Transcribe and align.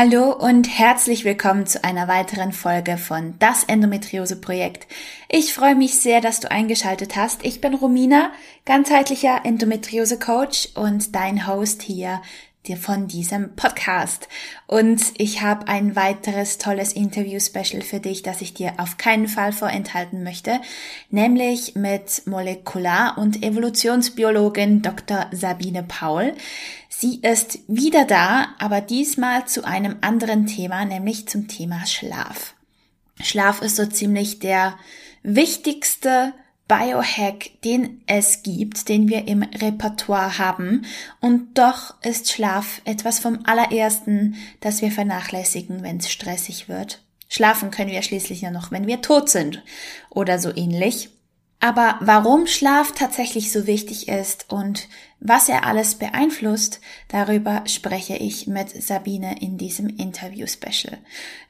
Hallo 0.00 0.30
und 0.30 0.68
herzlich 0.78 1.24
willkommen 1.24 1.66
zu 1.66 1.82
einer 1.82 2.06
weiteren 2.06 2.52
Folge 2.52 2.98
von 2.98 3.34
Das 3.40 3.64
Endometriose 3.64 4.40
Projekt. 4.40 4.86
Ich 5.28 5.52
freue 5.52 5.74
mich 5.74 5.98
sehr, 5.98 6.20
dass 6.20 6.38
du 6.38 6.48
eingeschaltet 6.48 7.16
hast. 7.16 7.44
Ich 7.44 7.60
bin 7.60 7.74
Romina, 7.74 8.30
ganzheitlicher 8.64 9.40
Endometriose 9.42 10.20
Coach 10.20 10.68
und 10.76 11.16
dein 11.16 11.48
Host 11.48 11.82
hier 11.82 12.22
dir 12.68 12.76
von 12.76 13.08
diesem 13.08 13.56
Podcast. 13.56 14.28
Und 14.66 15.02
ich 15.18 15.42
habe 15.42 15.68
ein 15.68 15.96
weiteres 15.96 16.58
tolles 16.58 16.92
Interview-Special 16.92 17.82
für 17.82 18.00
dich, 18.00 18.22
das 18.22 18.40
ich 18.40 18.54
dir 18.54 18.74
auf 18.78 18.96
keinen 18.96 19.26
Fall 19.26 19.52
vorenthalten 19.52 20.22
möchte, 20.22 20.60
nämlich 21.10 21.74
mit 21.74 22.26
Molekular- 22.26 23.18
und 23.18 23.42
Evolutionsbiologin 23.42 24.82
Dr. 24.82 25.26
Sabine 25.32 25.82
Paul. 25.82 26.34
Sie 26.88 27.20
ist 27.20 27.58
wieder 27.68 28.04
da, 28.04 28.48
aber 28.58 28.80
diesmal 28.80 29.46
zu 29.46 29.64
einem 29.64 29.96
anderen 30.00 30.46
Thema, 30.46 30.84
nämlich 30.84 31.28
zum 31.28 31.48
Thema 31.48 31.86
Schlaf. 31.86 32.54
Schlaf 33.20 33.62
ist 33.62 33.76
so 33.76 33.86
ziemlich 33.86 34.38
der 34.38 34.78
wichtigste 35.22 36.32
Biohack, 36.68 37.50
den 37.64 38.02
es 38.06 38.42
gibt, 38.42 38.88
den 38.88 39.08
wir 39.08 39.26
im 39.26 39.42
Repertoire 39.42 40.38
haben. 40.38 40.84
Und 41.20 41.58
doch 41.58 42.00
ist 42.02 42.30
Schlaf 42.30 42.82
etwas 42.84 43.18
vom 43.18 43.40
allerersten, 43.44 44.36
das 44.60 44.82
wir 44.82 44.92
vernachlässigen, 44.92 45.82
wenn 45.82 45.96
es 45.96 46.10
stressig 46.10 46.68
wird. 46.68 47.02
Schlafen 47.28 47.70
können 47.70 47.90
wir 47.90 48.02
schließlich 48.02 48.42
ja 48.42 48.50
noch, 48.50 48.70
wenn 48.70 48.86
wir 48.86 49.00
tot 49.00 49.28
sind 49.30 49.62
oder 50.10 50.38
so 50.38 50.54
ähnlich. 50.54 51.10
Aber 51.60 51.96
warum 52.00 52.46
Schlaf 52.46 52.92
tatsächlich 52.92 53.50
so 53.50 53.66
wichtig 53.66 54.08
ist 54.08 54.46
und 54.48 54.88
was 55.18 55.48
er 55.48 55.66
alles 55.66 55.96
beeinflusst, 55.96 56.80
darüber 57.08 57.64
spreche 57.66 58.16
ich 58.16 58.46
mit 58.46 58.70
Sabine 58.80 59.40
in 59.40 59.58
diesem 59.58 59.88
Interview-Special. 59.88 60.98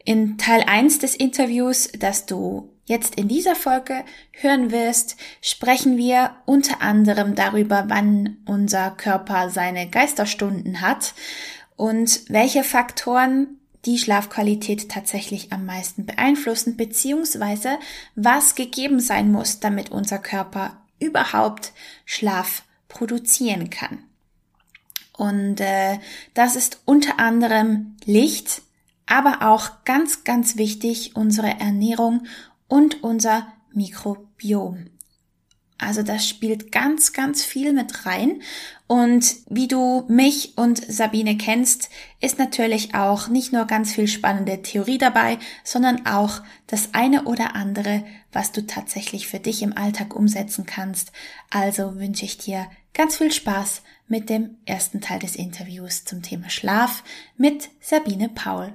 In 0.04 0.38
Teil 0.38 0.62
1 0.66 1.00
des 1.00 1.14
Interviews, 1.14 1.90
das 1.98 2.24
du 2.24 2.70
jetzt 2.88 3.14
in 3.14 3.28
dieser 3.28 3.54
Folge 3.54 4.04
hören 4.32 4.70
wirst, 4.70 5.16
sprechen 5.40 5.96
wir 5.96 6.36
unter 6.46 6.82
anderem 6.82 7.34
darüber, 7.34 7.84
wann 7.88 8.38
unser 8.46 8.90
Körper 8.90 9.50
seine 9.50 9.88
Geisterstunden 9.88 10.80
hat 10.80 11.14
und 11.76 12.22
welche 12.28 12.64
Faktoren 12.64 13.58
die 13.84 13.98
Schlafqualität 13.98 14.90
tatsächlich 14.90 15.52
am 15.52 15.64
meisten 15.64 16.04
beeinflussen, 16.04 16.76
beziehungsweise 16.76 17.78
was 18.16 18.54
gegeben 18.54 19.00
sein 19.00 19.30
muss, 19.30 19.60
damit 19.60 19.90
unser 19.90 20.18
Körper 20.18 20.82
überhaupt 20.98 21.72
Schlaf 22.04 22.64
produzieren 22.88 23.70
kann. 23.70 23.98
Und 25.16 25.60
äh, 25.60 25.98
das 26.34 26.56
ist 26.56 26.80
unter 26.84 27.18
anderem 27.18 27.96
Licht, 28.04 28.62
aber 29.06 29.42
auch 29.42 29.84
ganz, 29.84 30.24
ganz 30.24 30.56
wichtig 30.56 31.16
unsere 31.16 31.58
Ernährung 31.58 32.24
und 32.68 33.02
unser 33.02 33.52
Mikrobiom. 33.72 34.90
Also 35.80 36.02
das 36.02 36.28
spielt 36.28 36.72
ganz, 36.72 37.12
ganz 37.12 37.44
viel 37.44 37.72
mit 37.72 38.04
rein. 38.04 38.42
Und 38.88 39.36
wie 39.48 39.68
du 39.68 40.04
mich 40.08 40.58
und 40.58 40.78
Sabine 40.78 41.36
kennst, 41.36 41.88
ist 42.20 42.38
natürlich 42.38 42.96
auch 42.96 43.28
nicht 43.28 43.52
nur 43.52 43.64
ganz 43.66 43.92
viel 43.92 44.08
spannende 44.08 44.60
Theorie 44.60 44.98
dabei, 44.98 45.38
sondern 45.62 46.04
auch 46.04 46.42
das 46.66 46.94
eine 46.94 47.24
oder 47.24 47.54
andere, 47.54 48.04
was 48.32 48.50
du 48.50 48.66
tatsächlich 48.66 49.28
für 49.28 49.38
dich 49.38 49.62
im 49.62 49.76
Alltag 49.76 50.16
umsetzen 50.16 50.66
kannst. 50.66 51.12
Also 51.50 51.94
wünsche 51.96 52.24
ich 52.24 52.38
dir 52.38 52.66
ganz 52.92 53.16
viel 53.16 53.30
Spaß 53.30 53.82
mit 54.08 54.28
dem 54.30 54.56
ersten 54.64 55.00
Teil 55.00 55.20
des 55.20 55.36
Interviews 55.36 56.04
zum 56.04 56.22
Thema 56.22 56.50
Schlaf 56.50 57.04
mit 57.36 57.68
Sabine 57.80 58.28
Paul. 58.28 58.74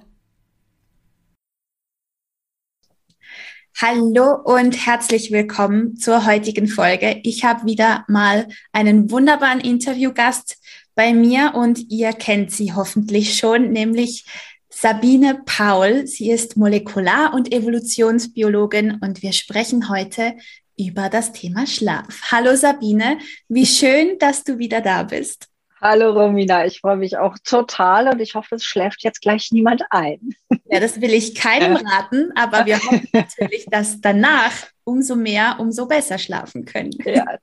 Hallo 3.81 4.35
und 4.35 4.85
herzlich 4.85 5.31
willkommen 5.31 5.97
zur 5.97 6.27
heutigen 6.27 6.67
Folge. 6.67 7.19
Ich 7.23 7.43
habe 7.43 7.65
wieder 7.65 8.05
mal 8.07 8.47
einen 8.71 9.09
wunderbaren 9.09 9.59
Interviewgast 9.59 10.57
bei 10.93 11.11
mir 11.11 11.53
und 11.55 11.89
ihr 11.89 12.13
kennt 12.13 12.51
sie 12.51 12.73
hoffentlich 12.73 13.35
schon, 13.35 13.71
nämlich 13.71 14.25
Sabine 14.69 15.41
Paul. 15.45 16.05
Sie 16.05 16.29
ist 16.29 16.55
Molekular- 16.55 17.33
und 17.33 17.51
Evolutionsbiologin 17.51 18.99
und 19.01 19.23
wir 19.23 19.33
sprechen 19.33 19.89
heute 19.89 20.35
über 20.77 21.09
das 21.09 21.31
Thema 21.31 21.65
Schlaf. 21.65 22.21
Hallo 22.31 22.55
Sabine, 22.55 23.17
wie 23.49 23.65
schön, 23.65 24.19
dass 24.19 24.43
du 24.43 24.59
wieder 24.59 24.81
da 24.81 25.01
bist. 25.01 25.47
Hallo 25.83 26.11
Romina, 26.11 26.65
ich 26.65 26.79
freue 26.79 26.95
mich 26.95 27.17
auch 27.17 27.37
total 27.43 28.07
und 28.07 28.21
ich 28.21 28.35
hoffe, 28.35 28.55
es 28.55 28.63
schläft 28.63 29.03
jetzt 29.03 29.21
gleich 29.21 29.51
niemand 29.51 29.83
ein. 29.89 30.33
Ja, 30.63 30.79
das 30.79 31.01
will 31.01 31.11
ich 31.11 31.35
keinem 31.35 31.75
raten, 31.75 32.31
aber 32.35 32.65
wir 32.65 32.77
hoffen 32.77 33.05
natürlich, 33.11 33.65
dass 33.65 33.99
danach 33.99 34.53
umso 34.85 35.17
mehr, 35.17 35.57
umso 35.59 35.85
besser 35.85 36.17
schlafen 36.17 36.63
können. 36.63 36.91
Ja, 37.03 37.37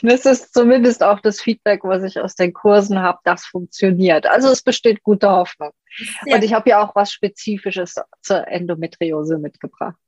das 0.00 0.24
ist 0.24 0.54
zumindest 0.54 1.02
auch 1.02 1.20
das 1.20 1.42
Feedback, 1.42 1.84
was 1.84 2.02
ich 2.02 2.18
aus 2.18 2.34
den 2.34 2.54
Kursen 2.54 2.98
habe, 2.98 3.18
das 3.24 3.44
funktioniert. 3.44 4.24
Also 4.24 4.48
es 4.48 4.62
besteht 4.62 5.02
gute 5.02 5.28
Hoffnung. 5.28 5.72
Sehr 6.24 6.36
und 6.36 6.44
ich 6.44 6.54
habe 6.54 6.70
ja 6.70 6.82
auch 6.82 6.94
was 6.94 7.12
Spezifisches 7.12 7.96
zur 8.22 8.48
Endometriose 8.48 9.36
mitgebracht. 9.36 9.98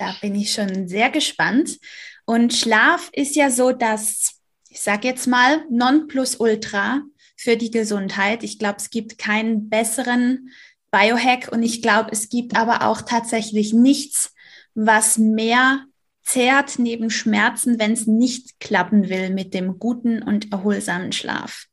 Da 0.00 0.16
bin 0.20 0.34
ich 0.34 0.50
schon 0.50 0.88
sehr 0.88 1.10
gespannt. 1.10 1.78
Und 2.24 2.52
Schlaf 2.52 3.08
ist 3.12 3.36
ja 3.36 3.50
so 3.50 3.70
dass 3.70 4.40
ich 4.74 4.82
sage 4.82 5.06
jetzt 5.06 5.28
mal, 5.28 5.64
Nonplusultra 5.70 7.02
für 7.36 7.56
die 7.56 7.70
Gesundheit. 7.70 8.42
Ich 8.42 8.58
glaube, 8.58 8.78
es 8.78 8.90
gibt 8.90 9.18
keinen 9.18 9.70
besseren 9.70 10.50
Biohack 10.90 11.48
und 11.52 11.62
ich 11.62 11.80
glaube, 11.80 12.10
es 12.10 12.28
gibt 12.28 12.56
aber 12.56 12.82
auch 12.88 13.00
tatsächlich 13.02 13.72
nichts, 13.72 14.34
was 14.74 15.16
mehr 15.16 15.84
zehrt 16.22 16.80
neben 16.80 17.10
Schmerzen, 17.10 17.78
wenn 17.78 17.92
es 17.92 18.08
nicht 18.08 18.58
klappen 18.58 19.08
will 19.08 19.30
mit 19.30 19.54
dem 19.54 19.78
guten 19.78 20.24
und 20.24 20.50
erholsamen 20.50 21.12
Schlaf. 21.12 21.66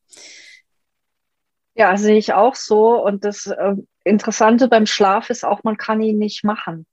Ja, 1.73 1.97
sehe 1.97 2.17
ich 2.17 2.33
auch 2.33 2.53
so. 2.53 3.03
Und 3.03 3.25
das 3.25 3.47
äh, 3.47 3.77
Interessante 4.03 4.67
beim 4.67 4.85
Schlaf 4.85 5.31
ist 5.31 5.43
auch, 5.43 5.63
man 5.63 5.77
kann 5.77 6.01
ihn 6.01 6.19
nicht 6.19 6.43
machen. 6.43 6.85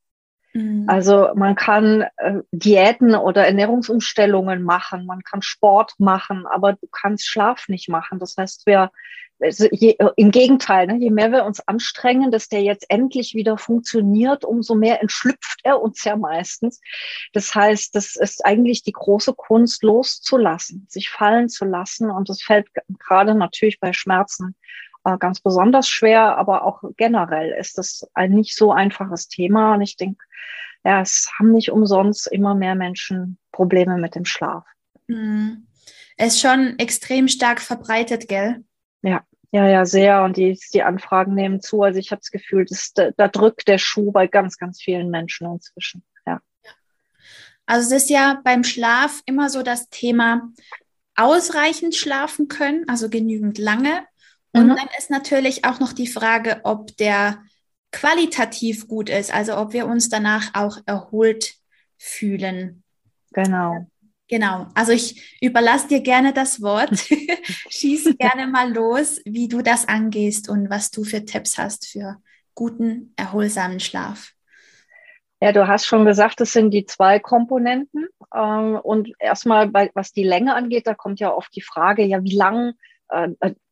Mhm. 0.53 0.84
Also 0.86 1.28
man 1.34 1.54
kann 1.54 2.06
äh, 2.16 2.41
Diäten 2.53 3.14
oder 3.14 3.47
Ernährungsumstellungen 3.47 4.62
machen, 4.62 5.06
man 5.06 5.22
kann 5.22 5.42
Sport 5.42 5.94
machen, 5.98 6.47
aber 6.47 6.75
du 6.75 6.86
kannst 6.91 7.26
Schlaf 7.26 7.69
nicht 7.69 7.88
machen. 7.88 8.19
Das 8.19 8.36
heißt, 8.36 8.66
wir 8.66 8.91
also 9.41 9.69
je, 9.70 9.97
im 10.16 10.31
Gegenteil, 10.31 10.87
ne, 10.87 10.97
je 10.98 11.10
mehr 11.10 11.31
wir 11.31 11.44
uns 11.44 11.60
anstrengen, 11.66 12.31
dass 12.31 12.48
der 12.48 12.62
jetzt 12.62 12.87
endlich 12.88 13.34
wieder 13.34 13.56
funktioniert, 13.56 14.44
umso 14.44 14.75
mehr 14.75 15.00
entschlüpft 15.00 15.60
er 15.62 15.81
uns 15.81 16.03
ja 16.04 16.16
meistens. 16.16 16.81
Das 17.32 17.54
heißt, 17.54 17.94
das 17.94 18.16
ist 18.16 18.44
eigentlich 18.44 18.82
die 18.82 18.92
große 18.92 19.34
Kunst, 19.34 19.82
loszulassen, 19.82 20.87
sich 20.88 21.10
fallen 21.10 21.48
zu 21.48 21.64
lassen. 21.64 22.10
Und 22.10 22.28
das 22.28 22.42
fällt 22.42 22.66
gerade 22.98 23.34
natürlich 23.34 23.78
bei 23.81 23.92
Schmerzen 23.92 24.56
ganz 25.19 25.41
besonders 25.41 25.88
schwer, 25.88 26.36
aber 26.36 26.64
auch 26.64 26.82
generell 26.97 27.53
ist 27.53 27.78
das 27.78 28.09
ein 28.14 28.32
nicht 28.32 28.54
so 28.56 28.72
einfaches 28.72 29.28
Thema. 29.28 29.75
Und 29.75 29.82
ich 29.82 29.97
denke, 29.97 30.22
ja, 30.84 31.00
es 31.00 31.31
haben 31.38 31.53
nicht 31.53 31.70
umsonst 31.70 32.26
immer 32.31 32.54
mehr 32.54 32.75
Menschen 32.75 33.38
Probleme 33.52 33.99
mit 33.99 34.14
dem 34.14 34.25
Schlaf. 34.25 34.64
Mhm. 35.06 35.67
Es 36.17 36.34
ist 36.34 36.40
schon 36.40 36.78
extrem 36.78 37.28
stark 37.28 37.61
verbreitet, 37.61 38.28
gell? 38.28 38.64
Ja, 39.02 39.25
ja, 39.52 39.67
ja, 39.69 39.87
sehr. 39.87 40.25
Und 40.25 40.37
die, 40.37 40.58
die 40.72 40.82
Anfragen 40.82 41.34
nehmen 41.34 41.61
zu. 41.61 41.82
Also 41.82 41.99
ich 41.99 42.11
habe 42.11 42.20
das 42.20 42.31
Gefühl, 42.31 42.64
dass, 42.64 42.93
da, 42.93 43.11
da 43.17 43.28
drückt 43.28 43.69
der 43.69 43.78
Schuh 43.78 44.12
bei 44.12 44.26
ganz, 44.26 44.58
ganz 44.58 44.81
vielen 44.82 45.11
Menschen 45.11 45.50
inzwischen. 45.50 46.02
Ja. 46.26 46.40
Also 47.67 47.94
es 47.94 48.02
ist 48.02 48.11
ja 48.11 48.40
beim 48.44 48.64
Schlaf 48.64 49.22
immer 49.26 49.49
so 49.49 49.62
das 49.62 49.88
Thema 49.90 50.50
ausreichend 51.14 51.94
schlafen 51.94 52.49
können, 52.49 52.88
also 52.88 53.08
genügend 53.08 53.58
lange. 53.58 54.05
Und 54.58 54.66
mhm. 54.69 54.76
dann 54.76 54.88
ist 54.99 55.10
natürlich 55.10 55.64
auch 55.64 55.81
noch 55.81 55.93
die 55.93 56.06
Frage, 56.06 56.60
ob 56.64 56.96
der 56.96 57.43
qualitativ 57.93 58.88
gut 58.88 59.08
ist, 59.08 59.32
also 59.32 59.56
ob 59.56 59.72
wir 59.72 59.87
uns 59.87 60.08
danach 60.08 60.50
auch 60.55 60.78
erholt 60.87 61.55
fühlen. 61.96 62.82
Genau. 63.32 63.87
Genau, 64.31 64.66
also 64.75 64.93
ich 64.93 65.38
überlasse 65.40 65.88
dir 65.88 66.00
gerne 66.00 66.34
das 66.34 66.60
Wort. 66.60 66.90
Schieß 67.70 68.14
gerne 68.19 68.46
mal 68.46 68.72
los, 68.72 69.22
wie 69.25 69.49
du 69.49 69.62
das 69.62 69.88
angehst 69.88 70.50
und 70.50 70.69
was 70.69 70.90
du 70.90 71.05
für 71.05 71.25
Tipps 71.25 71.56
hast 71.56 71.87
für 71.87 72.16
guten, 72.55 73.14
erholsamen 73.16 73.81
Schlaf. 73.81 74.32
Ja, 75.40 75.52
du 75.52 75.66
hast 75.66 75.87
schon 75.87 76.05
gesagt, 76.05 76.40
das 76.40 76.52
sind 76.52 76.72
die 76.72 76.84
zwei 76.84 77.20
Komponenten. 77.20 78.08
Ähm, 78.34 78.78
und 78.82 79.12
erstmal, 79.19 79.72
was 79.94 80.12
die 80.12 80.25
Länge 80.25 80.55
angeht, 80.55 80.87
da 80.87 80.94
kommt 80.94 81.20
ja 81.20 81.32
oft 81.32 81.55
die 81.55 81.62
Frage, 81.62 82.05
ja, 82.05 82.22
wie 82.22 82.37
lang 82.37 82.75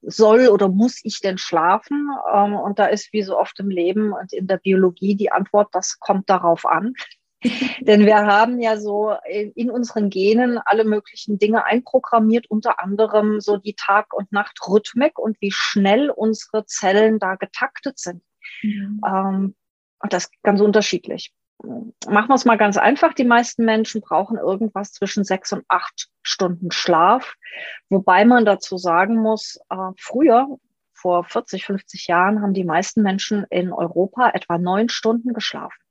soll 0.02 0.48
oder 0.48 0.68
muss 0.68 1.00
ich 1.04 1.20
denn 1.20 1.38
schlafen? 1.38 2.08
Ähm, 2.32 2.54
und 2.54 2.78
da 2.78 2.86
ist 2.86 3.12
wie 3.12 3.22
so 3.22 3.38
oft 3.38 3.58
im 3.60 3.70
Leben 3.70 4.12
und 4.12 4.32
in 4.32 4.46
der 4.46 4.58
Biologie 4.58 5.14
die 5.14 5.32
Antwort, 5.32 5.68
das 5.72 5.98
kommt 5.98 6.30
darauf 6.30 6.64
an. 6.66 6.94
Denn 7.80 8.06
wir 8.06 8.26
haben 8.26 8.60
ja 8.60 8.78
so 8.78 9.14
in 9.54 9.70
unseren 9.70 10.10
Genen 10.10 10.58
alle 10.64 10.84
möglichen 10.84 11.38
Dinge 11.38 11.64
einprogrammiert, 11.64 12.50
unter 12.50 12.80
anderem 12.80 13.40
so 13.40 13.56
die 13.58 13.74
Tag- 13.74 14.14
und 14.14 14.32
Nachtrhythmik 14.32 15.18
und 15.18 15.36
wie 15.40 15.52
schnell 15.52 16.10
unsere 16.10 16.64
Zellen 16.64 17.18
da 17.18 17.34
getaktet 17.34 17.98
sind. 17.98 18.22
Mhm. 18.62 19.00
Ähm, 19.06 19.54
und 19.98 20.12
das 20.12 20.24
ist 20.24 20.42
ganz 20.42 20.60
unterschiedlich. 20.60 21.32
Machen 21.62 22.28
wir 22.28 22.34
es 22.34 22.44
mal 22.44 22.58
ganz 22.58 22.76
einfach. 22.76 23.14
Die 23.14 23.24
meisten 23.24 23.64
Menschen 23.64 24.00
brauchen 24.00 24.36
irgendwas 24.36 24.92
zwischen 24.92 25.24
sechs 25.24 25.52
und 25.52 25.64
acht 25.68 26.08
Stunden 26.22 26.70
Schlaf. 26.70 27.34
Wobei 27.88 28.24
man 28.24 28.44
dazu 28.44 28.76
sagen 28.76 29.16
muss, 29.16 29.58
äh, 29.70 29.92
früher, 29.98 30.58
vor 30.92 31.24
40, 31.24 31.64
50 31.64 32.06
Jahren, 32.06 32.42
haben 32.42 32.54
die 32.54 32.64
meisten 32.64 33.02
Menschen 33.02 33.46
in 33.50 33.72
Europa 33.72 34.30
etwa 34.30 34.58
neun 34.58 34.88
Stunden 34.88 35.32
geschlafen. 35.32 35.85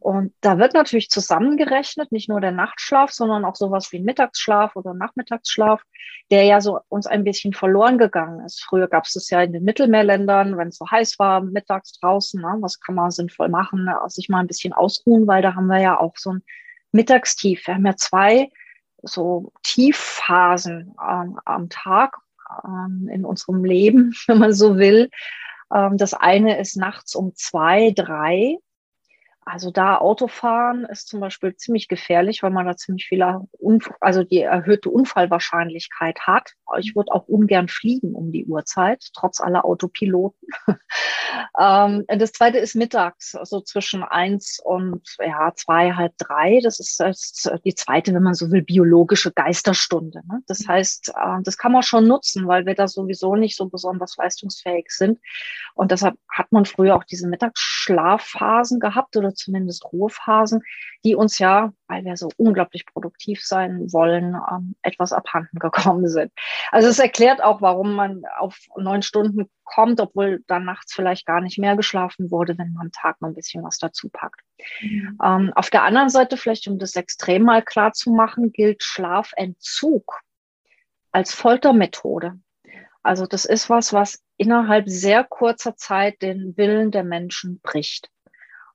Und 0.00 0.34
da 0.40 0.58
wird 0.58 0.74
natürlich 0.74 1.08
zusammengerechnet, 1.08 2.12
nicht 2.12 2.28
nur 2.28 2.40
der 2.40 2.52
Nachtschlaf, 2.52 3.10
sondern 3.10 3.44
auch 3.44 3.56
sowas 3.56 3.90
wie 3.92 4.00
Mittagsschlaf 4.00 4.76
oder 4.76 4.94
Nachmittagsschlaf, 4.94 5.82
der 6.30 6.44
ja 6.44 6.60
so 6.60 6.80
uns 6.88 7.06
ein 7.06 7.24
bisschen 7.24 7.52
verloren 7.52 7.98
gegangen 7.98 8.44
ist. 8.44 8.62
Früher 8.62 8.88
gab 8.88 9.04
es 9.04 9.14
das 9.14 9.30
ja 9.30 9.42
in 9.42 9.52
den 9.52 9.64
Mittelmeerländern, 9.64 10.56
wenn 10.56 10.68
es 10.68 10.76
so 10.76 10.90
heiß 10.90 11.18
war, 11.18 11.40
mittags 11.40 11.98
draußen, 11.98 12.40
ne, 12.40 12.56
was 12.60 12.80
kann 12.80 12.94
man 12.94 13.10
sinnvoll 13.10 13.48
machen, 13.48 13.84
ne, 13.84 13.98
sich 14.08 14.28
mal 14.28 14.40
ein 14.40 14.46
bisschen 14.46 14.72
ausruhen, 14.72 15.26
weil 15.26 15.42
da 15.42 15.54
haben 15.54 15.66
wir 15.66 15.80
ja 15.80 15.98
auch 15.98 16.16
so 16.16 16.34
ein 16.34 16.42
Mittagstief. 16.92 17.66
Wir 17.66 17.74
haben 17.74 17.86
ja 17.86 17.96
zwei 17.96 18.50
so 19.02 19.52
Tiefphasen 19.62 20.94
ähm, 21.02 21.38
am 21.44 21.68
Tag 21.68 22.18
ähm, 22.64 23.08
in 23.12 23.24
unserem 23.24 23.64
Leben, 23.64 24.14
wenn 24.26 24.38
man 24.38 24.52
so 24.52 24.76
will. 24.76 25.10
Ähm, 25.74 25.96
das 25.96 26.14
eine 26.14 26.58
ist 26.58 26.76
nachts 26.76 27.14
um 27.14 27.34
zwei, 27.34 27.92
drei 27.94 28.58
also 29.46 29.70
da 29.70 29.98
Autofahren 29.98 30.84
ist 30.84 31.08
zum 31.08 31.20
Beispiel 31.20 31.54
ziemlich 31.56 31.88
gefährlich, 31.88 32.42
weil 32.42 32.50
man 32.50 32.66
da 32.66 32.76
ziemlich 32.76 33.06
viele, 33.06 33.42
Unf 33.52 33.90
also 34.00 34.24
die 34.24 34.40
erhöhte 34.40 34.90
Unfallwahrscheinlichkeit 34.90 36.20
hat. 36.20 36.52
Ich 36.78 36.96
würde 36.96 37.12
auch 37.12 37.28
ungern 37.28 37.68
fliegen 37.68 38.14
um 38.14 38.32
die 38.32 38.46
Uhrzeit, 38.46 39.04
trotz 39.14 39.40
aller 39.40 39.64
Autopiloten. 39.64 40.48
ähm, 41.60 42.04
das 42.08 42.32
zweite 42.32 42.58
ist 42.58 42.74
mittags, 42.74 43.34
also 43.34 43.60
zwischen 43.60 44.02
eins 44.02 44.60
und 44.62 45.02
ja, 45.18 45.52
zwei, 45.54 45.92
halb 45.92 46.16
drei. 46.18 46.60
Das 46.62 46.80
ist, 46.80 47.02
die 47.64 47.74
zweite, 47.74 48.14
wenn 48.14 48.22
man 48.22 48.34
so 48.34 48.50
will, 48.50 48.62
biologische 48.62 49.32
Geisterstunde. 49.32 50.22
Ne? 50.26 50.40
Das 50.46 50.60
mhm. 50.60 50.68
heißt, 50.68 51.10
äh, 51.10 51.42
das 51.42 51.58
kann 51.58 51.72
man 51.72 51.82
schon 51.82 52.06
nutzen, 52.06 52.46
weil 52.48 52.66
wir 52.66 52.74
da 52.74 52.88
sowieso 52.88 53.36
nicht 53.36 53.56
so 53.56 53.68
besonders 53.68 54.16
leistungsfähig 54.16 54.86
sind. 54.88 55.20
Und 55.74 55.90
deshalb 55.90 56.16
hat 56.30 56.50
man 56.52 56.64
früher 56.64 56.96
auch 56.96 57.04
diese 57.04 57.28
Mittagsschlafphasen 57.28 58.80
gehabt 58.80 59.16
oder 59.16 59.33
zumindest 59.34 59.84
Ruhephasen, 59.92 60.62
die 61.04 61.14
uns 61.14 61.38
ja, 61.38 61.72
weil 61.88 62.04
wir 62.04 62.16
so 62.16 62.28
unglaublich 62.36 62.86
produktiv 62.86 63.44
sein 63.44 63.92
wollen, 63.92 64.36
ähm, 64.50 64.74
etwas 64.82 65.12
abhanden 65.12 65.58
gekommen 65.58 66.08
sind. 66.08 66.32
Also 66.70 66.88
es 66.88 66.98
erklärt 66.98 67.42
auch, 67.42 67.60
warum 67.60 67.94
man 67.94 68.22
auf 68.38 68.58
neun 68.76 69.02
Stunden 69.02 69.48
kommt, 69.64 70.00
obwohl 70.00 70.42
dann 70.46 70.64
nachts 70.64 70.92
vielleicht 70.94 71.26
gar 71.26 71.40
nicht 71.40 71.58
mehr 71.58 71.76
geschlafen 71.76 72.30
wurde, 72.30 72.56
wenn 72.58 72.72
man 72.72 72.86
am 72.86 72.92
Tag 72.92 73.20
noch 73.20 73.28
ein 73.28 73.34
bisschen 73.34 73.64
was 73.64 73.78
dazu 73.78 74.08
packt. 74.08 74.40
Mhm. 74.80 75.18
Ähm, 75.22 75.52
auf 75.54 75.70
der 75.70 75.84
anderen 75.84 76.08
Seite, 76.08 76.36
vielleicht 76.36 76.68
um 76.68 76.78
das 76.78 76.96
extrem 76.96 77.42
mal 77.42 77.62
klar 77.62 77.92
zu 77.92 78.12
machen, 78.12 78.52
gilt 78.52 78.82
Schlafentzug 78.82 80.20
als 81.12 81.32
Foltermethode. 81.32 82.38
Also 83.02 83.26
das 83.26 83.44
ist 83.44 83.68
was, 83.68 83.92
was 83.92 84.22
innerhalb 84.38 84.88
sehr 84.88 85.24
kurzer 85.24 85.76
Zeit 85.76 86.22
den 86.22 86.56
Willen 86.56 86.90
der 86.90 87.04
Menschen 87.04 87.60
bricht. 87.60 88.08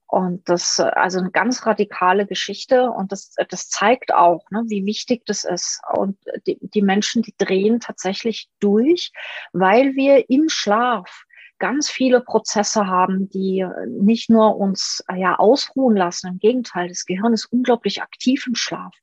Und 0.09 0.49
das, 0.49 0.79
also 0.79 1.19
eine 1.19 1.29
ganz 1.29 1.67
radikale 1.67 2.25
Geschichte 2.25 2.89
und 2.89 3.11
das, 3.11 3.35
das 3.49 3.69
zeigt 3.69 4.11
auch, 4.11 4.43
ne, 4.49 4.63
wie 4.65 4.83
wichtig 4.83 5.23
das 5.27 5.43
ist. 5.43 5.81
Und 5.93 6.17
die, 6.47 6.57
die 6.61 6.81
Menschen, 6.81 7.21
die 7.21 7.35
drehen 7.37 7.79
tatsächlich 7.79 8.49
durch, 8.59 9.11
weil 9.53 9.93
wir 9.93 10.27
im 10.31 10.49
Schlaf 10.49 11.25
ganz 11.59 11.91
viele 11.91 12.21
Prozesse 12.21 12.87
haben, 12.87 13.29
die 13.29 13.67
nicht 13.87 14.31
nur 14.31 14.57
uns 14.57 15.03
ja 15.15 15.37
ausruhen 15.37 15.95
lassen. 15.95 16.27
Im 16.27 16.39
Gegenteil, 16.39 16.87
das 16.87 17.05
Gehirn 17.05 17.33
ist 17.33 17.45
unglaublich 17.45 18.01
aktiv 18.01 18.47
im 18.47 18.55
Schlaf. 18.55 18.95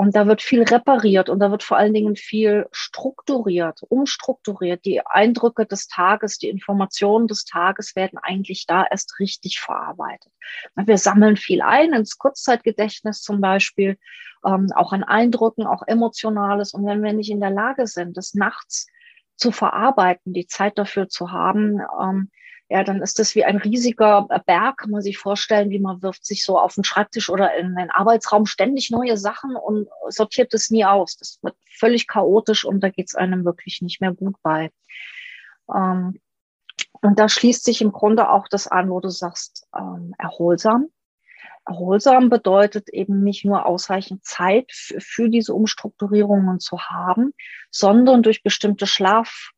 Und 0.00 0.16
da 0.16 0.26
wird 0.26 0.40
viel 0.40 0.62
repariert 0.62 1.28
und 1.28 1.40
da 1.40 1.50
wird 1.50 1.62
vor 1.62 1.76
allen 1.76 1.92
Dingen 1.92 2.16
viel 2.16 2.66
strukturiert, 2.72 3.82
umstrukturiert. 3.86 4.86
Die 4.86 5.06
Eindrücke 5.06 5.66
des 5.66 5.88
Tages, 5.88 6.38
die 6.38 6.48
Informationen 6.48 7.26
des 7.26 7.44
Tages 7.44 7.94
werden 7.96 8.18
eigentlich 8.18 8.64
da 8.64 8.86
erst 8.90 9.20
richtig 9.20 9.60
verarbeitet. 9.60 10.32
Wir 10.74 10.96
sammeln 10.96 11.36
viel 11.36 11.60
ein, 11.60 11.92
ins 11.92 12.16
Kurzzeitgedächtnis 12.16 13.20
zum 13.20 13.42
Beispiel, 13.42 13.98
ähm, 14.42 14.68
auch 14.74 14.94
an 14.94 15.04
Eindrücken, 15.04 15.66
auch 15.66 15.82
Emotionales. 15.86 16.72
Und 16.72 16.86
wenn 16.86 17.02
wir 17.02 17.12
nicht 17.12 17.30
in 17.30 17.40
der 17.40 17.50
Lage 17.50 17.86
sind, 17.86 18.16
das 18.16 18.32
nachts 18.32 18.86
zu 19.36 19.52
verarbeiten, 19.52 20.32
die 20.32 20.46
Zeit 20.46 20.78
dafür 20.78 21.10
zu 21.10 21.30
haben, 21.30 21.78
ähm, 22.00 22.30
ja, 22.70 22.84
dann 22.84 23.02
ist 23.02 23.18
das 23.18 23.34
wie 23.34 23.44
ein 23.44 23.56
riesiger 23.56 24.28
Berg, 24.46 24.78
kann 24.78 24.90
man 24.90 25.02
sich 25.02 25.18
vorstellen, 25.18 25.70
wie 25.70 25.80
man 25.80 26.02
wirft 26.02 26.24
sich 26.24 26.44
so 26.44 26.56
auf 26.56 26.76
den 26.76 26.84
Schreibtisch 26.84 27.28
oder 27.28 27.52
in 27.56 27.74
den 27.74 27.90
Arbeitsraum 27.90 28.46
ständig 28.46 28.92
neue 28.92 29.16
Sachen 29.16 29.56
und 29.56 29.88
sortiert 30.08 30.54
es 30.54 30.70
nie 30.70 30.84
aus. 30.84 31.16
Das 31.16 31.40
wird 31.42 31.56
völlig 31.68 32.06
chaotisch 32.06 32.64
und 32.64 32.80
da 32.80 32.88
geht 32.88 33.08
es 33.08 33.16
einem 33.16 33.44
wirklich 33.44 33.82
nicht 33.82 34.00
mehr 34.00 34.12
gut 34.12 34.36
bei. 34.42 34.70
Ähm, 35.74 36.20
und 37.02 37.18
da 37.18 37.28
schließt 37.28 37.64
sich 37.64 37.82
im 37.82 37.90
Grunde 37.90 38.30
auch 38.30 38.46
das 38.46 38.68
an, 38.68 38.88
wo 38.88 39.00
du 39.00 39.08
sagst, 39.08 39.66
ähm, 39.76 40.14
erholsam. 40.16 40.86
Erholsam 41.66 42.30
bedeutet 42.30 42.88
eben 42.90 43.24
nicht 43.24 43.44
nur 43.44 43.66
ausreichend 43.66 44.24
Zeit 44.24 44.70
für 44.70 45.28
diese 45.28 45.54
Umstrukturierungen 45.54 46.60
zu 46.60 46.80
haben, 46.82 47.32
sondern 47.72 48.22
durch 48.22 48.44
bestimmte 48.44 48.86
Schlaf 48.86 49.50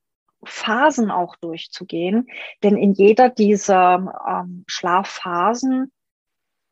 Phasen 0.45 1.11
auch 1.11 1.37
durchzugehen. 1.37 2.29
Denn 2.63 2.77
in 2.77 2.93
jeder 2.93 3.29
dieser 3.29 4.13
ähm, 4.29 4.65
Schlafphasen 4.67 5.93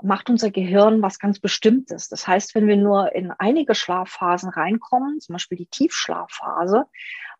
macht 0.03 0.31
unser 0.31 0.51
Gehirn 0.51 1.03
was 1.03 1.19
ganz 1.19 1.41
Bestimmtes. 1.41 2.09
Das 2.09 2.27
heißt, 2.27 2.55
wenn 2.55 2.67
wir 2.67 2.77
nur 2.77 3.15
in 3.15 3.31
einige 3.33 3.75
Schlafphasen 3.75 4.51
reinkommen, 4.51 5.21
zum 5.21 5.35
Beispiel 5.35 5.59
die 5.59 5.67
Tiefschlafphase, 5.67 6.87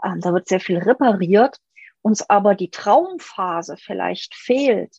ähm, 0.05 0.21
da 0.21 0.33
wird 0.33 0.49
sehr 0.49 0.61
viel 0.61 0.79
repariert, 0.79 1.59
uns 2.03 2.29
aber 2.29 2.55
die 2.55 2.71
Traumphase 2.71 3.77
vielleicht 3.77 4.35
fehlt, 4.35 4.99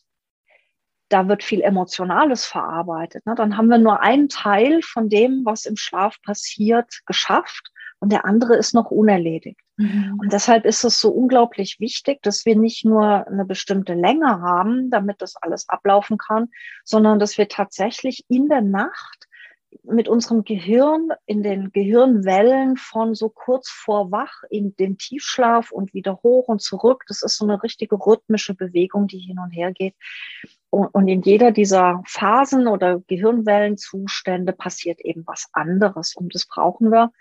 da 1.08 1.28
wird 1.28 1.42
viel 1.42 1.60
Emotionales 1.60 2.46
verarbeitet. 2.46 3.26
Ne? 3.26 3.34
Dann 3.34 3.56
haben 3.56 3.68
wir 3.68 3.78
nur 3.78 4.00
einen 4.00 4.28
Teil 4.28 4.80
von 4.82 5.08
dem, 5.08 5.42
was 5.44 5.66
im 5.66 5.76
Schlaf 5.76 6.20
passiert, 6.22 7.00
geschafft 7.06 7.70
und 8.02 8.10
der 8.10 8.24
andere 8.24 8.56
ist 8.56 8.74
noch 8.74 8.90
unerledigt. 8.90 9.60
Mhm. 9.76 10.18
Und 10.18 10.32
deshalb 10.32 10.64
ist 10.64 10.82
es 10.82 10.98
so 10.98 11.12
unglaublich 11.12 11.78
wichtig, 11.78 12.20
dass 12.22 12.44
wir 12.44 12.56
nicht 12.56 12.84
nur 12.84 13.28
eine 13.28 13.44
bestimmte 13.44 13.94
Länge 13.94 14.40
haben, 14.40 14.90
damit 14.90 15.22
das 15.22 15.36
alles 15.36 15.68
ablaufen 15.68 16.18
kann, 16.18 16.48
sondern 16.84 17.20
dass 17.20 17.38
wir 17.38 17.46
tatsächlich 17.46 18.24
in 18.28 18.48
der 18.48 18.60
Nacht 18.60 19.28
mit 19.84 20.08
unserem 20.08 20.42
Gehirn 20.42 21.10
in 21.26 21.44
den 21.44 21.70
Gehirnwellen 21.70 22.76
von 22.76 23.14
so 23.14 23.28
kurz 23.28 23.70
vor 23.70 24.10
wach 24.10 24.42
in 24.50 24.74
den 24.74 24.98
Tiefschlaf 24.98 25.70
und 25.70 25.94
wieder 25.94 26.18
hoch 26.24 26.48
und 26.48 26.60
zurück. 26.60 27.04
Das 27.06 27.22
ist 27.22 27.36
so 27.36 27.44
eine 27.44 27.62
richtige 27.62 27.94
rhythmische 27.94 28.54
Bewegung, 28.54 29.06
die 29.06 29.20
hin 29.20 29.38
und 29.38 29.52
her 29.52 29.70
geht. 29.70 29.94
Und 30.70 31.06
in 31.06 31.22
jeder 31.22 31.52
dieser 31.52 32.02
Phasen 32.08 32.66
oder 32.66 32.98
Gehirnwellenzustände 33.06 34.52
passiert 34.52 35.00
eben 35.02 35.22
was 35.24 35.48
anderes. 35.52 36.16
Und 36.16 36.34
das 36.34 36.48
brauchen 36.48 36.90
wir, 36.90 37.12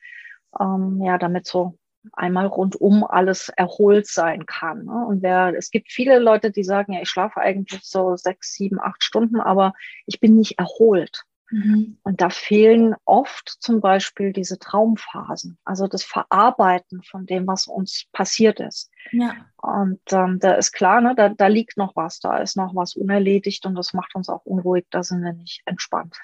ähm, 0.60 1.02
ja, 1.04 1.18
damit 1.18 1.48
so 1.48 1.78
einmal 2.14 2.48
rundum 2.48 3.04
alles 3.04 3.50
erholt 3.50 4.08
sein 4.08 4.46
kann. 4.46 4.86
Ne? 4.86 5.06
Und 5.06 5.22
wer, 5.22 5.54
es 5.56 5.72
gibt 5.72 5.92
viele 5.92 6.20
Leute, 6.20 6.52
die 6.52 6.64
sagen, 6.64 6.94
ja, 6.94 7.02
ich 7.02 7.10
schlafe 7.10 7.40
eigentlich 7.40 7.82
so 7.84 8.16
sechs, 8.16 8.54
sieben, 8.54 8.80
acht 8.80 9.04
Stunden, 9.04 9.40
aber 9.40 9.74
ich 10.06 10.20
bin 10.20 10.36
nicht 10.36 10.58
erholt. 10.58 11.24
Mhm. 11.52 11.98
Und 12.04 12.22
da 12.22 12.30
fehlen 12.30 12.96
oft 13.06 13.58
zum 13.60 13.82
Beispiel 13.82 14.32
diese 14.32 14.58
Traumphasen, 14.58 15.58
also 15.66 15.88
das 15.88 16.04
Verarbeiten 16.04 17.04
von 17.04 17.26
dem, 17.26 17.46
was 17.46 17.68
uns 17.68 18.06
passiert 18.14 18.60
ist. 18.60 18.90
Ja. 19.12 19.36
Und 19.58 20.00
ähm, 20.12 20.40
da 20.40 20.54
ist 20.54 20.72
klar, 20.72 21.02
ne, 21.02 21.14
da, 21.16 21.30
da 21.30 21.48
liegt 21.48 21.78
noch 21.78 21.96
was, 21.96 22.20
da 22.20 22.38
ist 22.38 22.56
noch 22.56 22.74
was 22.74 22.96
unerledigt 22.96 23.66
und 23.66 23.76
das 23.76 23.94
macht 23.94 24.16
uns 24.16 24.30
auch 24.30 24.46
unruhig, 24.46 24.86
da 24.90 25.04
sind 25.04 25.24
wir 25.24 25.34
nicht 25.34 25.62
entspannt. 25.66 26.16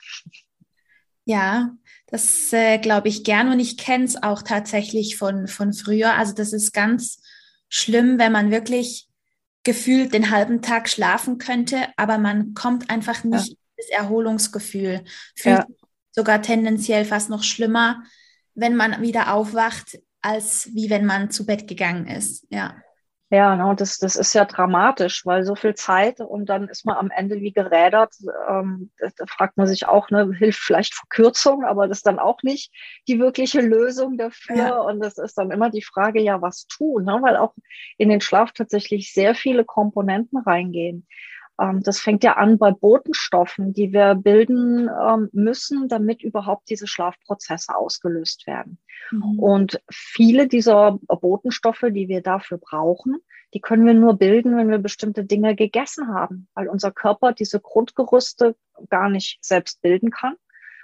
Ja, 1.25 1.71
das 2.07 2.51
äh, 2.53 2.77
glaube 2.77 3.09
ich 3.09 3.23
gern 3.23 3.51
und 3.51 3.59
ich 3.59 3.77
kenne 3.77 4.05
es 4.05 4.21
auch 4.21 4.41
tatsächlich 4.41 5.17
von, 5.17 5.47
von 5.47 5.73
früher. 5.73 6.13
Also 6.13 6.33
das 6.33 6.53
ist 6.53 6.73
ganz 6.73 7.21
schlimm, 7.69 8.17
wenn 8.17 8.31
man 8.31 8.49
wirklich 8.49 9.07
gefühlt 9.63 10.13
den 10.13 10.31
halben 10.31 10.61
Tag 10.61 10.87
schlafen 10.87 11.37
könnte, 11.37 11.87
aber 11.97 12.17
man 12.17 12.53
kommt 12.53 12.89
einfach 12.89 13.25
nicht 13.25 13.49
ja. 13.49 13.55
das 13.75 13.89
Erholungsgefühl, 13.89 15.03
fühlt, 15.35 15.57
ja. 15.57 15.67
sogar 16.11 16.41
tendenziell 16.41 17.03
fast 17.03 17.29
noch 17.29 17.43
schlimmer, 17.43 18.03
wenn 18.55 18.77
man 18.77 19.01
wieder 19.01 19.33
aufwacht, 19.33 19.99
als 20.21 20.69
wie 20.73 20.89
wenn 20.89 21.05
man 21.05 21.31
zu 21.31 21.45
Bett 21.45 21.67
gegangen 21.67 22.07
ist. 22.07 22.47
Ja. 22.49 22.81
Ja, 23.29 23.57
no, 23.57 23.73
das, 23.73 23.97
das 23.97 24.15
ist 24.15 24.33
ja 24.33 24.45
dramatisch, 24.45 25.25
weil 25.25 25.43
so 25.43 25.55
viel 25.55 25.75
Zeit 25.75 26.21
und 26.21 26.45
dann 26.45 26.69
ist 26.69 26.85
man 26.85 26.95
am 26.95 27.11
Ende 27.11 27.41
wie 27.41 27.51
gerädert. 27.51 28.13
Ähm, 28.49 28.89
da, 28.99 29.09
da, 29.17 29.25
fragt 29.27 29.57
man 29.57 29.67
sich 29.67 29.85
auch, 29.85 30.09
ne, 30.09 30.31
hilft 30.33 30.59
vielleicht 30.59 30.95
Verkürzung, 30.95 31.65
aber 31.65 31.89
das 31.89 31.99
ist 31.99 32.07
dann 32.07 32.19
auch 32.19 32.41
nicht 32.43 32.71
die 33.09 33.19
wirkliche 33.19 33.59
Lösung 33.59 34.17
dafür. 34.17 34.55
Ja. 34.55 34.79
Und 34.79 35.01
das 35.01 35.17
ist 35.17 35.37
dann 35.37 35.51
immer 35.51 35.69
die 35.69 35.83
Frage, 35.83 36.21
ja, 36.21 36.41
was 36.41 36.67
tun, 36.67 37.03
ne? 37.03 37.19
weil 37.21 37.35
auch 37.35 37.53
in 37.97 38.07
den 38.07 38.21
Schlaf 38.21 38.53
tatsächlich 38.53 39.11
sehr 39.11 39.35
viele 39.35 39.65
Komponenten 39.65 40.39
reingehen. 40.39 41.05
Ähm, 41.59 41.81
das 41.83 41.99
fängt 41.99 42.23
ja 42.23 42.33
an 42.33 42.57
bei 42.57 42.71
Botenstoffen, 42.71 43.73
die 43.73 43.93
wir 43.93 44.15
bilden 44.15 44.89
ähm, 44.89 45.29
müssen, 45.31 45.87
damit 45.87 46.23
überhaupt 46.23 46.69
diese 46.69 46.87
Schlafprozesse 46.87 47.75
ausgelöst 47.75 48.47
werden. 48.47 48.77
Mhm. 49.11 49.39
Und 49.39 49.81
viele 49.89 50.47
dieser 50.47 50.99
Botenstoffe, 51.07 51.85
die 51.89 52.07
wir 52.07 52.21
dafür 52.21 52.57
brauchen, 52.57 53.17
die 53.53 53.61
können 53.61 53.85
wir 53.85 53.93
nur 53.93 54.17
bilden, 54.17 54.57
wenn 54.57 54.69
wir 54.69 54.77
bestimmte 54.77 55.23
Dinge 55.23 55.55
gegessen 55.55 56.09
haben, 56.09 56.47
weil 56.53 56.67
unser 56.67 56.91
Körper 56.91 57.31
diese 57.31 57.59
Grundgerüste 57.59 58.55
gar 58.89 59.09
nicht 59.09 59.39
selbst 59.41 59.81
bilden 59.81 60.11
kann, 60.11 60.35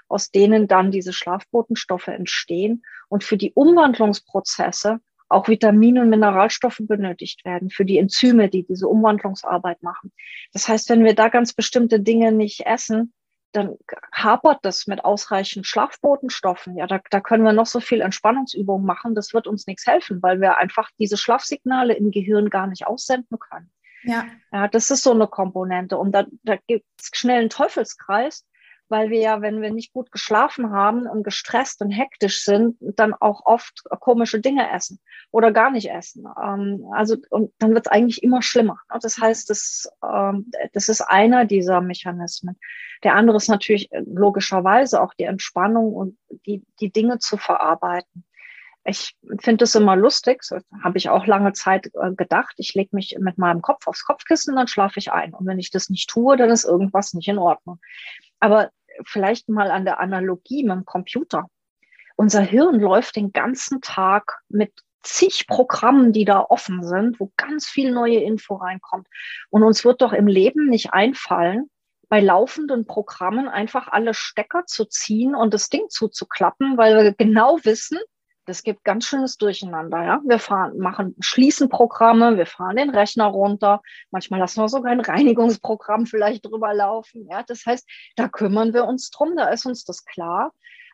aus 0.08 0.32
denen 0.32 0.68
dann 0.68 0.92
diese 0.92 1.13
Schlafbotenstoffe 1.13 2.08
entstehen. 2.08 2.84
Und 3.10 3.24
für 3.24 3.38
die 3.38 3.51
Umwandlungsprozesse 3.53 5.00
auch 5.34 5.48
Vitamine 5.48 6.02
und 6.02 6.10
Mineralstoffe 6.10 6.82
benötigt 6.82 7.44
werden 7.46 7.70
für 7.70 7.86
die 7.86 7.98
Enzyme, 7.98 8.50
die 8.50 8.63
diese 8.63 8.88
Umwandlungsarbeit 8.88 9.84
machen. 9.84 10.12
Das 10.54 10.68
heißt, 10.68 10.90
wenn 10.90 11.04
wir 11.04 11.16
da 11.16 11.30
ganz 11.30 11.54
bestimmte 11.54 12.00
Dinge 12.00 12.32
nicht 12.32 12.66
essen, 12.66 13.13
dann 13.54 13.78
hapert 14.12 14.60
das 14.63 14.88
mit 14.88 15.06
ausreichend 15.06 15.68
Schlafbotenstoffen. 15.68 16.75
Ja, 16.75 16.88
da, 16.88 17.00
da 17.10 17.22
können 17.22 17.44
wir 17.44 17.54
noch 17.54 17.68
so 17.68 17.80
viel 17.80 18.02
Entspannungsübungen 18.02 18.86
machen. 18.86 19.13
Das 19.13 19.34
wird 19.34 19.48
uns 19.48 19.68
nichts 19.68 19.86
helfen, 19.86 20.22
weil 20.24 20.42
wir 20.42 20.58
einfach 20.58 20.90
diese 21.00 21.18
Schlafsignale 21.18 21.94
im 21.94 22.10
Gehirn 22.10 22.50
gar 22.50 22.68
nicht 22.68 22.88
aussenden 22.88 23.38
können. 23.40 23.72
Ja. 24.04 24.25
ja 24.52 24.68
das 24.68 24.90
ist 24.90 25.04
so 25.04 25.12
eine 25.12 25.28
Komponente. 25.28 25.98
Und 25.98 26.13
da, 26.13 26.25
da 26.44 26.58
gibt 26.68 26.86
es 27.00 27.12
schnell 27.13 27.42
einen 27.42 27.50
Teufelskreis, 27.50 28.46
weil 28.90 29.10
wir 29.10 29.20
ja, 29.20 29.42
wenn 29.42 29.62
wir 29.62 29.72
nicht 29.72 29.94
gut 29.94 30.12
geschlafen 30.12 30.72
haben 30.72 31.08
und 31.08 31.24
gestresst 31.24 31.82
und 31.82 31.92
hektisch 31.92 32.44
sind, 32.44 32.78
dann 32.80 33.13
auch 33.13 33.46
oft 33.46 33.84
komische 34.00 34.40
Dinge 34.40 34.72
essen 34.72 35.00
oder 35.32 35.52
gar 35.52 35.72
nicht 35.72 35.90
essen. 35.90 36.25
Ähm, 36.42 36.86
also 36.94 37.18
und 37.30 37.52
dann 37.60 37.74
wird 37.74 37.88
es 37.88 37.92
eigentlich 37.92 38.24
immer 38.24 38.42
schlimmer. 38.42 38.80
Das 39.02 39.18
heißt, 39.18 39.50
das, 39.50 39.90
ähm, 40.04 40.52
das 40.74 40.90
ist 40.90 41.02
einer 41.02 41.46
dieser 41.46 41.82
Mechanismen. 41.82 42.60
Der 43.04 43.16
andere 43.16 43.38
ist 43.38 43.50
natürlich 43.50 43.90
logischerweise 44.06 45.02
auch 45.02 45.13
die 45.13 45.24
Entspannung 45.24 45.94
und 45.94 46.18
die, 46.46 46.63
die 46.80 46.92
Dinge 46.92 47.20
zu 47.20 47.38
verarbeiten. 47.38 48.25
Ich 48.86 49.16
finde 49.40 49.63
es 49.63 49.75
immer 49.75 49.96
lustig, 49.96 50.44
so 50.44 50.58
habe 50.84 50.98
ich 50.98 51.08
auch 51.10 51.25
lange 51.25 51.54
Zeit 51.54 51.90
äh, 51.94 52.12
gedacht. 52.13 52.56
Ich 52.58 52.74
lege 52.74 52.90
mich 52.94 53.16
mit 53.18 53.38
meinem 53.38 53.62
Kopf 53.62 53.88
aufs 53.88 54.04
Kopfkissen, 54.04 54.56
dann 54.56 54.68
schlafe 54.68 55.00
ich 55.00 55.12
ein. 55.12 55.34
Und 55.34 55.46
wenn 55.48 55.58
ich 55.58 55.72
das 55.72 55.90
nicht 55.90 56.10
tue, 56.10 56.36
dann 56.36 56.50
ist 56.50 56.66
irgendwas 56.66 57.13
nicht 57.13 57.30
in 57.30 57.38
Ordnung. 57.38 57.80
Aber 58.44 58.72
vielleicht 59.06 59.48
mal 59.48 59.72
an 59.72 59.86
der 59.86 60.02
Analogie 60.02 60.64
mit 60.64 60.76
dem 60.76 60.84
Computer. 60.84 61.48
Unser 62.18 62.42
Hirn 62.42 62.78
läuft 62.78 63.16
den 63.16 63.32
ganzen 63.32 63.80
Tag 63.80 64.42
mit 64.50 64.74
zig 65.02 65.48
Programmen, 65.48 66.12
die 66.12 66.26
da 66.26 66.42
offen 66.42 66.84
sind, 66.84 67.22
wo 67.22 67.32
ganz 67.38 67.68
viel 67.68 67.94
neue 67.94 68.20
Info 68.20 68.56
reinkommt. 68.56 69.08
Und 69.50 69.64
uns 69.64 69.86
wird 69.86 70.02
doch 70.02 70.12
im 70.12 70.28
Leben 70.28 70.68
nicht 70.68 70.92
einfallen, 70.92 71.70
bei 72.10 72.20
laufenden 72.20 72.86
Programmen 72.86 73.48
einfach 73.48 73.88
alle 73.88 74.14
Stecker 74.14 74.66
zu 74.66 74.84
ziehen 74.84 75.36
und 75.36 75.54
das 75.54 75.70
Ding 75.70 75.86
zuzuklappen, 75.88 76.78
weil 76.78 77.02
wir 77.02 77.14
genau 77.14 77.60
wissen, 77.64 77.98
das 78.46 78.64
gibt 78.64 78.84
ganz 78.84 79.06
schönes 79.06 79.38
Durcheinander. 79.38 80.04
Ja? 80.04 80.22
Wir 80.26 80.40
fahren, 80.40 80.78
machen, 80.78 81.16
schließen 81.20 81.70
Programme, 81.70 82.38
wir 82.38 82.46
fahren 82.46 82.76
den 82.76 82.90
Rechner 82.90 83.26
runter. 83.26 83.82
Manchmal 84.12 84.40
lassen 84.40 84.62
wir 84.62 84.70
sogar 84.70 84.92
ein 84.92 85.00
Reinigungsprogramm 85.00 86.06
vielleicht 86.08 86.46
drüber 86.46 86.74
laufen. 86.74 87.28
Ja? 87.30 87.44
Das 87.44 87.66
heißt, 87.66 87.88
da 88.16 88.28
kümmern 88.28 88.74
wir 88.74 88.86
uns 88.86 89.10
drum, 89.10 89.36
da 89.36 89.50
ist 89.50 89.66
uns 89.66 89.86
das 89.86 90.06
klar. 90.06 90.52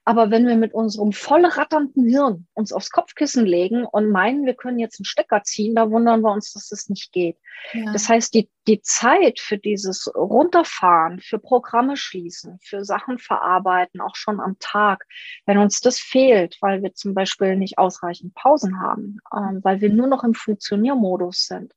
Aber 0.10 0.32
wenn 0.32 0.48
wir 0.48 0.56
mit 0.56 0.74
unserem 0.74 1.12
voll 1.12 1.46
ratternden 1.46 2.10
Hirn 2.10 2.48
uns 2.56 2.74
aufs 2.74 2.89
Kopfkissen 2.89 3.46
legen 3.46 3.86
und 3.86 4.10
meinen, 4.10 4.48
wir 4.48 4.56
können 4.56 4.80
jetzt 4.80 5.00
einen 5.00 5.06
Stecker 5.06 5.44
ziehen, 5.44 5.75
da 5.75 5.92
wundern 5.92 6.22
wir 6.22 6.32
uns, 6.32 6.51
dass 6.51 6.70
das 6.70 6.89
nicht 6.89 7.12
geht. 7.12 7.38
Ja. 7.74 7.94
Das 7.94 8.10
heißt, 8.10 8.34
die, 8.34 8.50
die 8.66 8.82
Zeit 8.82 9.39
für 9.39 9.60
dieses 9.60 10.12
Runterfahren, 10.16 11.20
für 11.20 11.38
Programme 11.38 11.96
schließen, 11.96 12.58
für 12.60 12.84
Sachen 12.84 13.20
verarbeiten, 13.20 14.01
auch 14.01 14.16
schon 14.16 14.39
am 14.39 14.58
Tag, 14.58 15.06
wenn 15.46 15.60
uns 15.60 15.80
das 15.80 16.00
fehlt, 16.00 16.58
weil 16.60 16.82
wir 16.82 16.96
zum 16.96 17.13
Beispiel 17.13 17.56
nicht 17.56 17.78
ausreichend 17.78 18.34
Pausen 18.34 18.82
haben, 18.82 19.20
ähm, 19.32 19.60
weil 19.62 19.80
wir 19.80 19.94
nur 19.94 20.08
noch 20.08 20.24
im 20.24 20.34
Funktioniermodus 20.34 21.46
sind, 21.46 21.75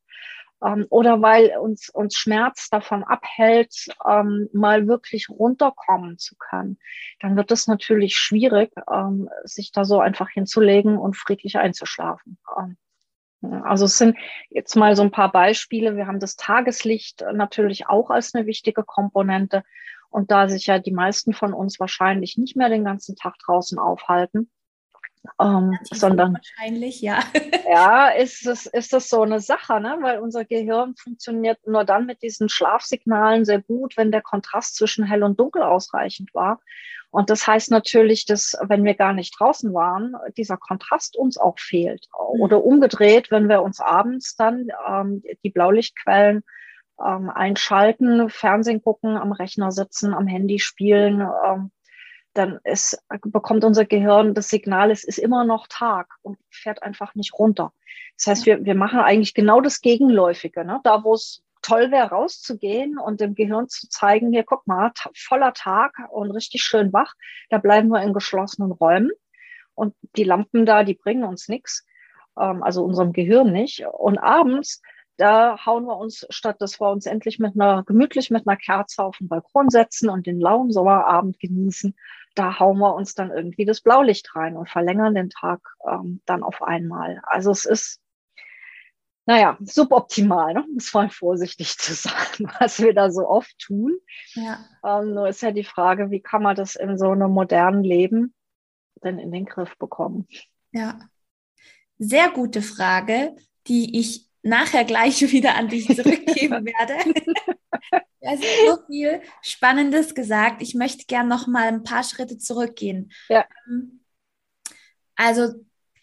ähm, 0.63 0.85
oder 0.89 1.21
weil 1.21 1.57
uns, 1.57 1.89
uns 1.89 2.15
Schmerz 2.15 2.69
davon 2.69 3.03
abhält, 3.03 3.87
ähm, 4.07 4.49
mal 4.53 4.87
wirklich 4.87 5.29
runterkommen 5.29 6.17
zu 6.17 6.35
können, 6.37 6.77
dann 7.19 7.35
wird 7.35 7.51
es 7.51 7.67
natürlich 7.67 8.15
schwierig, 8.15 8.71
ähm, 8.91 9.29
sich 9.43 9.71
da 9.71 9.85
so 9.85 9.99
einfach 9.99 10.29
hinzulegen 10.29 10.97
und 10.97 11.17
friedlich 11.17 11.57
einzuschlafen. 11.57 12.37
Ähm, 12.57 12.77
also 13.63 13.85
es 13.85 13.97
sind 13.97 14.17
jetzt 14.49 14.75
mal 14.75 14.95
so 14.95 15.01
ein 15.01 15.11
paar 15.11 15.31
Beispiele. 15.31 15.97
Wir 15.97 16.07
haben 16.07 16.19
das 16.19 16.37
Tageslicht 16.37 17.25
natürlich 17.33 17.87
auch 17.87 18.09
als 18.09 18.33
eine 18.33 18.45
wichtige 18.45 18.83
Komponente. 18.83 19.63
Und 20.09 20.31
da 20.31 20.47
sich 20.47 20.67
ja 20.67 20.79
die 20.79 20.91
meisten 20.93 21.33
von 21.33 21.53
uns 21.53 21.79
wahrscheinlich 21.79 22.37
nicht 22.37 22.55
mehr 22.55 22.69
den 22.69 22.85
ganzen 22.85 23.15
Tag 23.15 23.37
draußen 23.39 23.79
aufhalten, 23.79 24.49
ähm, 25.41 25.77
sondern 25.83 26.33
wahrscheinlich, 26.33 27.01
ja. 27.01 27.19
ja, 27.69 28.09
ist 28.09 28.45
es, 28.45 28.65
ist 28.65 28.93
das 28.93 29.09
so 29.09 29.21
eine 29.21 29.39
Sache, 29.39 29.79
ne? 29.79 29.97
weil 30.01 30.19
unser 30.19 30.45
Gehirn 30.45 30.95
funktioniert 30.95 31.59
nur 31.65 31.85
dann 31.85 32.05
mit 32.05 32.21
diesen 32.21 32.49
Schlafsignalen 32.49 33.45
sehr 33.45 33.61
gut, 33.61 33.95
wenn 33.97 34.11
der 34.11 34.21
Kontrast 34.21 34.75
zwischen 34.75 35.05
hell 35.05 35.23
und 35.23 35.39
dunkel 35.39 35.63
ausreichend 35.63 36.33
war. 36.33 36.59
Und 37.09 37.29
das 37.29 37.45
heißt 37.45 37.69
natürlich, 37.69 38.25
dass 38.25 38.57
wenn 38.61 38.83
wir 38.83 38.95
gar 38.95 39.13
nicht 39.13 39.39
draußen 39.39 39.73
waren, 39.73 40.15
dieser 40.35 40.57
Kontrast 40.57 41.15
uns 41.15 41.37
auch 41.37 41.59
fehlt. 41.59 42.07
Mhm. 42.11 42.41
Oder 42.41 42.63
umgedreht, 42.63 43.31
wenn 43.31 43.49
wir 43.49 43.61
uns 43.61 43.79
abends 43.79 44.35
dann 44.35 44.67
ähm, 44.87 45.23
die 45.43 45.51
Blaulichtquellen 45.51 46.43
ähm, 47.03 47.29
einschalten, 47.29 48.29
Fernsehen 48.29 48.81
gucken, 48.83 49.15
am 49.15 49.31
Rechner 49.31 49.71
sitzen, 49.71 50.13
am 50.13 50.27
Handy 50.27 50.59
spielen, 50.59 51.21
ähm, 51.21 51.71
dann 52.33 52.59
ist, 52.63 52.97
bekommt 53.21 53.63
unser 53.63 53.85
Gehirn 53.85 54.33
das 54.33 54.49
Signal, 54.49 54.91
es 54.91 55.03
ist 55.03 55.19
immer 55.19 55.45
noch 55.45 55.67
Tag 55.67 56.15
und 56.21 56.37
fährt 56.49 56.81
einfach 56.83 57.15
nicht 57.15 57.33
runter. 57.33 57.73
Das 58.17 58.27
heißt, 58.27 58.45
wir, 58.45 58.65
wir 58.65 58.75
machen 58.75 58.99
eigentlich 58.99 59.33
genau 59.33 59.61
das 59.61 59.81
Gegenläufige. 59.81 60.65
Ne? 60.65 60.79
Da, 60.83 61.03
wo 61.03 61.13
es 61.13 61.43
toll 61.61 61.91
wäre, 61.91 62.09
rauszugehen 62.09 62.97
und 62.97 63.21
dem 63.21 63.35
Gehirn 63.35 63.69
zu 63.69 63.87
zeigen, 63.87 64.31
hier, 64.31 64.43
guck 64.43 64.67
mal, 64.67 64.91
voller 65.15 65.53
Tag 65.53 65.93
und 66.09 66.31
richtig 66.31 66.63
schön 66.63 66.91
wach, 66.91 67.13
da 67.49 67.57
bleiben 67.57 67.89
wir 67.89 68.01
in 68.01 68.13
geschlossenen 68.13 68.71
Räumen. 68.71 69.11
Und 69.75 69.95
die 70.15 70.23
Lampen 70.23 70.65
da, 70.65 70.83
die 70.83 70.93
bringen 70.95 71.23
uns 71.23 71.47
nichts, 71.47 71.85
ähm, 72.39 72.61
also 72.61 72.83
unserem 72.83 73.13
Gehirn 73.13 73.51
nicht. 73.51 73.85
Und 73.85 74.17
abends 74.17 74.81
da 75.17 75.63
hauen 75.65 75.85
wir 75.85 75.97
uns, 75.97 76.25
statt 76.29 76.57
dass 76.59 76.79
wir 76.79 76.89
uns 76.89 77.05
endlich 77.05 77.39
mit 77.39 77.53
einer, 77.53 77.83
gemütlich 77.83 78.31
mit 78.31 78.47
einer 78.47 78.57
Kerze 78.57 79.03
auf 79.03 79.17
den 79.17 79.27
Balkon 79.27 79.69
setzen 79.69 80.09
und 80.09 80.25
den 80.25 80.39
lauen 80.39 80.71
Sommerabend 80.71 81.39
genießen, 81.39 81.95
da 82.35 82.59
hauen 82.59 82.79
wir 82.79 82.95
uns 82.95 83.13
dann 83.13 83.31
irgendwie 83.31 83.65
das 83.65 83.81
Blaulicht 83.81 84.35
rein 84.35 84.57
und 84.57 84.69
verlängern 84.69 85.15
den 85.15 85.29
Tag 85.29 85.61
ähm, 85.87 86.21
dann 86.25 86.43
auf 86.43 86.61
einmal. 86.61 87.21
Also 87.23 87.51
es 87.51 87.65
ist, 87.65 88.01
naja, 89.25 89.57
suboptimal, 89.61 90.53
ne? 90.53 90.65
muss 90.73 90.93
man 90.93 91.09
vorsichtig 91.09 91.77
zu 91.77 91.93
sagen, 91.93 92.51
was 92.59 92.79
wir 92.79 92.93
da 92.93 93.11
so 93.11 93.27
oft 93.27 93.57
tun. 93.59 93.97
Ja. 94.33 94.65
Ähm, 94.83 95.13
nur 95.13 95.27
ist 95.27 95.41
ja 95.41 95.51
die 95.51 95.63
Frage, 95.63 96.11
wie 96.11 96.21
kann 96.21 96.43
man 96.43 96.55
das 96.55 96.75
in 96.75 96.97
so 96.97 97.09
einem 97.09 97.31
modernen 97.31 97.83
Leben 97.83 98.33
denn 99.03 99.19
in 99.19 99.31
den 99.31 99.45
Griff 99.45 99.77
bekommen? 99.77 100.27
Ja, 100.71 100.99
sehr 101.97 102.29
gute 102.31 102.61
Frage, 102.61 103.35
die 103.67 103.99
ich 103.99 104.27
nachher 104.43 104.85
gleich 104.85 105.21
wieder 105.31 105.55
an 105.55 105.69
dich 105.69 105.87
zurückgeben 105.87 106.65
werde. 106.65 107.13
Du 108.21 108.29
hast 108.29 108.43
so 108.67 108.85
viel 108.87 109.21
Spannendes 109.41 110.13
gesagt. 110.13 110.61
Ich 110.61 110.75
möchte 110.75 111.05
gerne 111.05 111.29
noch 111.29 111.47
mal 111.47 111.67
ein 111.67 111.83
paar 111.83 112.03
Schritte 112.03 112.37
zurückgehen. 112.37 113.11
Ja. 113.29 113.45
Also 115.15 115.53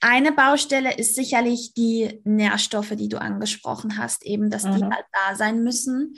eine 0.00 0.32
Baustelle 0.32 0.96
ist 0.96 1.14
sicherlich 1.14 1.74
die 1.74 2.20
Nährstoffe, 2.24 2.94
die 2.96 3.08
du 3.08 3.20
angesprochen 3.20 3.98
hast, 3.98 4.24
eben, 4.24 4.50
dass 4.50 4.64
mhm. 4.64 4.76
die 4.76 4.84
halt 4.84 5.04
da 5.12 5.34
sein 5.34 5.62
müssen, 5.62 6.14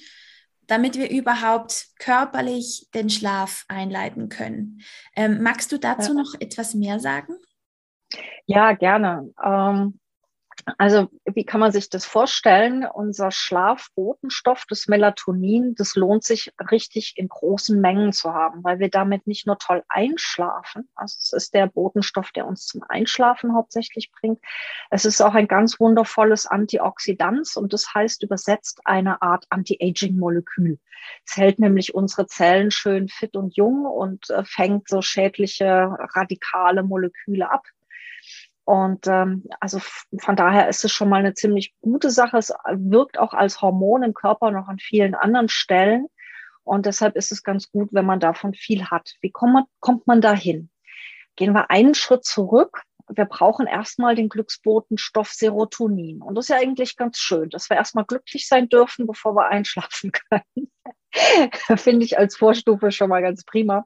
damit 0.67 0.97
wir 0.97 1.11
überhaupt 1.11 1.89
körperlich 1.99 2.89
den 2.95 3.11
Schlaf 3.11 3.65
einleiten 3.69 4.29
können. 4.29 4.81
Ähm, 5.17 5.43
magst 5.43 5.73
du 5.73 5.79
dazu 5.79 6.15
ja. 6.15 6.23
noch 6.23 6.35
etwas 6.41 6.75
mehr 6.75 7.01
sagen? 7.01 7.35
Ja, 8.47 8.73
gerne. 8.73 9.33
Ähm, 9.43 9.99
Also 10.79 11.09
wie 11.25 11.45
kann 11.45 11.61
man 11.61 11.73
sich 11.73 11.89
das 11.91 12.05
vorstellen? 12.05 12.87
Unser 12.87 13.31
Schlafbotenstoff, 13.31 14.65
das 14.69 14.87
Melatonin, 14.87 15.75
das 15.75 15.97
lohnt 15.97 16.25
sich 16.25 16.53
richtig 16.71 17.15
in 17.17 17.29
großen 17.29 17.81
Mengen 17.81 18.13
zu 18.13 18.33
haben, 18.33 18.63
weil 18.63 18.79
wir 18.79 18.89
damit 18.89 19.27
nicht 19.27 19.47
nur 19.47 19.59
toll 19.59 19.83
einschlafen. 19.89 20.89
Also 20.95 21.17
es 21.21 21.33
ist 21.33 21.55
der 21.55 21.67
Botenstoff, 21.67 22.31
der 22.31 22.47
uns 22.47 22.67
zum 22.67 22.83
Einschlafen 22.89 23.55
hauptsächlich 23.55 24.13
bringt. 24.13 24.41
Es 24.91 25.05
ist 25.05 25.21
auch 25.21 25.35
ein 25.35 25.49
ganz 25.49 25.81
wundervolles 25.81 26.47
Antioxidant 26.47 27.57
und 27.57 27.73
das 27.73 27.93
heißt 27.93 28.23
übersetzt 28.23 28.81
eine 28.85 29.21
Art 29.21 29.47
Anti-Aging-Molekül. 29.51 30.79
Es 31.27 31.37
hält 31.37 31.59
nämlich 31.59 31.95
unsere 31.95 32.27
Zellen 32.27 32.71
schön 32.71 33.09
fit 33.09 33.37
und 33.37 33.57
jung 33.57 33.85
und 33.85 34.31
äh, 34.31 34.45
fängt 34.45 34.89
so 34.89 35.03
schädliche 35.03 35.97
radikale 36.15 36.85
Moleküle 36.85 37.51
ab 37.51 37.65
und 38.65 39.07
ähm, 39.09 39.45
also 39.61 39.81
von 40.19 40.37
daher 40.37 40.69
ist 40.69 40.85
es 40.85 40.93
schon 40.93 41.09
mal 41.09 41.19
eine 41.19 41.35
ziemlich 41.35 41.75
gute 41.81 42.11
Sache. 42.11 42.39
Es 42.39 42.53
wirkt 42.73 43.19
auch 43.19 43.35
als 43.35 43.61
Hormon 43.61 44.05
im 44.05 44.15
Körper 44.15 44.51
noch 44.51 44.69
an 44.69 44.79
vielen 44.79 45.15
anderen 45.15 45.49
Stellen. 45.49 46.07
Und 46.63 46.87
deshalb 46.87 47.17
ist 47.17 47.33
es 47.33 47.43
ganz 47.43 47.71
gut, 47.73 47.89
wenn 47.93 48.07
man 48.07 48.21
davon 48.21 48.55
viel 48.55 48.85
hat. 48.85 49.15
Wie 49.21 49.33
kommt 49.33 49.53
man, 49.53 49.65
kommt 49.81 50.07
man 50.07 50.21
dahin? 50.21 50.71
Gehen 51.35 51.55
wir 51.55 51.71
einen 51.71 51.95
Schritt 51.95 52.25
zurück. 52.25 52.83
Wir 53.09 53.25
brauchen 53.25 53.67
erstmal 53.67 54.15
den 54.15 54.29
Glücksbotenstoff 54.29 55.31
Serotonin. 55.33 56.23
Und 56.23 56.37
das 56.37 56.45
ist 56.45 56.49
ja 56.51 56.57
eigentlich 56.57 56.97
ganz 56.97 57.19
schön, 57.19 57.51
dass 57.51 57.69
wir 57.69 57.77
erstmal 57.77 58.05
glücklich 58.05 58.47
sein 58.47 58.69
dürfen, 58.69 59.09
bevor 59.09 59.35
wir 59.35 59.49
einschlafen 59.49 60.13
können. 60.31 60.71
Finde 61.77 62.05
ich 62.05 62.19
als 62.19 62.37
Vorstufe 62.37 62.91
schon 62.91 63.11
mal 63.11 63.23
ganz 63.23 63.45
prima. 63.45 63.85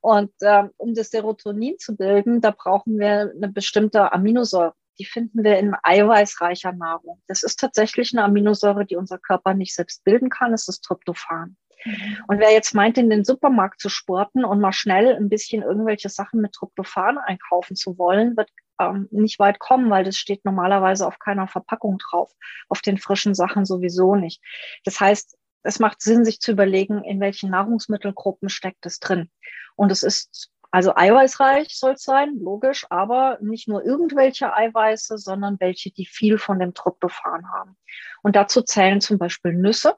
Und 0.00 0.32
ähm, 0.42 0.70
um 0.76 0.94
das 0.94 1.10
Serotonin 1.10 1.78
zu 1.78 1.96
bilden, 1.96 2.40
da 2.40 2.50
brauchen 2.50 2.98
wir 2.98 3.32
eine 3.34 3.48
bestimmte 3.48 4.12
Aminosäure. 4.12 4.74
Die 4.98 5.04
finden 5.04 5.42
wir 5.42 5.58
in 5.58 5.74
eiweißreicher 5.82 6.72
Nahrung. 6.72 7.20
Das 7.26 7.42
ist 7.42 7.58
tatsächlich 7.58 8.12
eine 8.12 8.24
Aminosäure, 8.24 8.86
die 8.86 8.96
unser 8.96 9.18
Körper 9.18 9.52
nicht 9.52 9.74
selbst 9.74 10.04
bilden 10.04 10.30
kann. 10.30 10.54
Es 10.54 10.68
ist 10.68 10.82
Tryptophan. 10.82 11.56
Mhm. 11.84 12.18
Und 12.28 12.38
wer 12.38 12.52
jetzt 12.52 12.74
meint, 12.74 12.96
in 12.96 13.10
den 13.10 13.24
Supermarkt 13.24 13.80
zu 13.80 13.88
sporten 13.88 14.44
und 14.44 14.60
mal 14.60 14.72
schnell 14.72 15.16
ein 15.16 15.28
bisschen 15.28 15.62
irgendwelche 15.62 16.08
Sachen 16.08 16.40
mit 16.40 16.52
Tryptophan 16.52 17.18
einkaufen 17.18 17.76
zu 17.76 17.98
wollen, 17.98 18.36
wird 18.36 18.50
ähm, 18.80 19.08
nicht 19.10 19.38
weit 19.38 19.58
kommen, 19.58 19.90
weil 19.90 20.04
das 20.04 20.16
steht 20.16 20.44
normalerweise 20.44 21.06
auf 21.06 21.18
keiner 21.18 21.46
Verpackung 21.46 21.98
drauf, 21.98 22.32
auf 22.68 22.80
den 22.80 22.98
frischen 22.98 23.34
Sachen 23.34 23.64
sowieso 23.64 24.14
nicht. 24.14 24.42
Das 24.84 25.00
heißt, 25.00 25.36
es 25.64 25.78
macht 25.80 26.02
Sinn, 26.02 26.24
sich 26.24 26.40
zu 26.40 26.52
überlegen, 26.52 27.02
in 27.02 27.20
welchen 27.20 27.50
Nahrungsmittelgruppen 27.50 28.48
steckt 28.48 28.86
es 28.86 29.00
drin. 29.00 29.30
Und 29.74 29.90
es 29.90 30.02
ist 30.02 30.50
also 30.70 30.96
eiweißreich 30.96 31.68
soll 31.78 31.92
es 31.92 32.02
sein, 32.02 32.36
logisch, 32.40 32.84
aber 32.90 33.38
nicht 33.40 33.68
nur 33.68 33.84
irgendwelche 33.84 34.52
Eiweiße, 34.52 35.18
sondern 35.18 35.60
welche, 35.60 35.92
die 35.92 36.04
viel 36.04 36.36
von 36.36 36.58
dem 36.58 36.74
Tryptophan 36.74 37.48
haben. 37.52 37.76
Und 38.24 38.34
dazu 38.34 38.60
zählen 38.60 39.00
zum 39.00 39.18
Beispiel 39.18 39.52
Nüsse, 39.52 39.94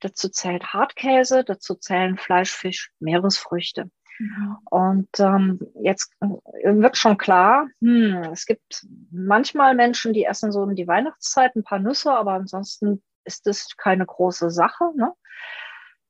dazu 0.00 0.30
zählt 0.30 0.72
Hartkäse, 0.72 1.44
dazu 1.44 1.74
zählen 1.74 2.16
Fleisch, 2.16 2.52
Fisch, 2.52 2.90
Meeresfrüchte. 3.00 3.90
Mhm. 4.18 4.56
Und 4.70 5.08
ähm, 5.18 5.60
jetzt 5.82 6.14
wird 6.20 6.96
schon 6.96 7.18
klar, 7.18 7.68
hm, 7.82 8.22
es 8.32 8.46
gibt 8.46 8.86
manchmal 9.10 9.74
Menschen, 9.74 10.14
die 10.14 10.24
essen 10.24 10.52
so 10.52 10.62
um 10.62 10.74
die 10.74 10.88
Weihnachtszeit 10.88 11.54
ein 11.54 11.64
paar 11.64 11.80
Nüsse, 11.80 12.12
aber 12.12 12.32
ansonsten 12.32 13.02
ist 13.24 13.46
das 13.46 13.76
keine 13.76 14.06
große 14.06 14.50
Sache. 14.50 14.90
Ne? 14.96 15.12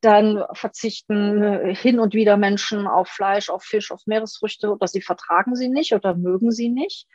Dann 0.00 0.44
verzichten 0.52 1.42
äh, 1.42 1.74
hin 1.74 1.98
und 1.98 2.14
wieder 2.14 2.36
Menschen 2.36 2.86
auf 2.86 3.08
Fleisch, 3.08 3.50
auf 3.50 3.62
Fisch, 3.62 3.90
auf 3.90 4.02
Meeresfrüchte 4.06 4.70
oder 4.70 4.86
sie 4.86 5.02
vertragen 5.02 5.56
sie 5.56 5.68
nicht 5.68 5.94
oder 5.94 6.14
mögen 6.14 6.50
sie 6.52 6.68
nicht. 6.68 7.06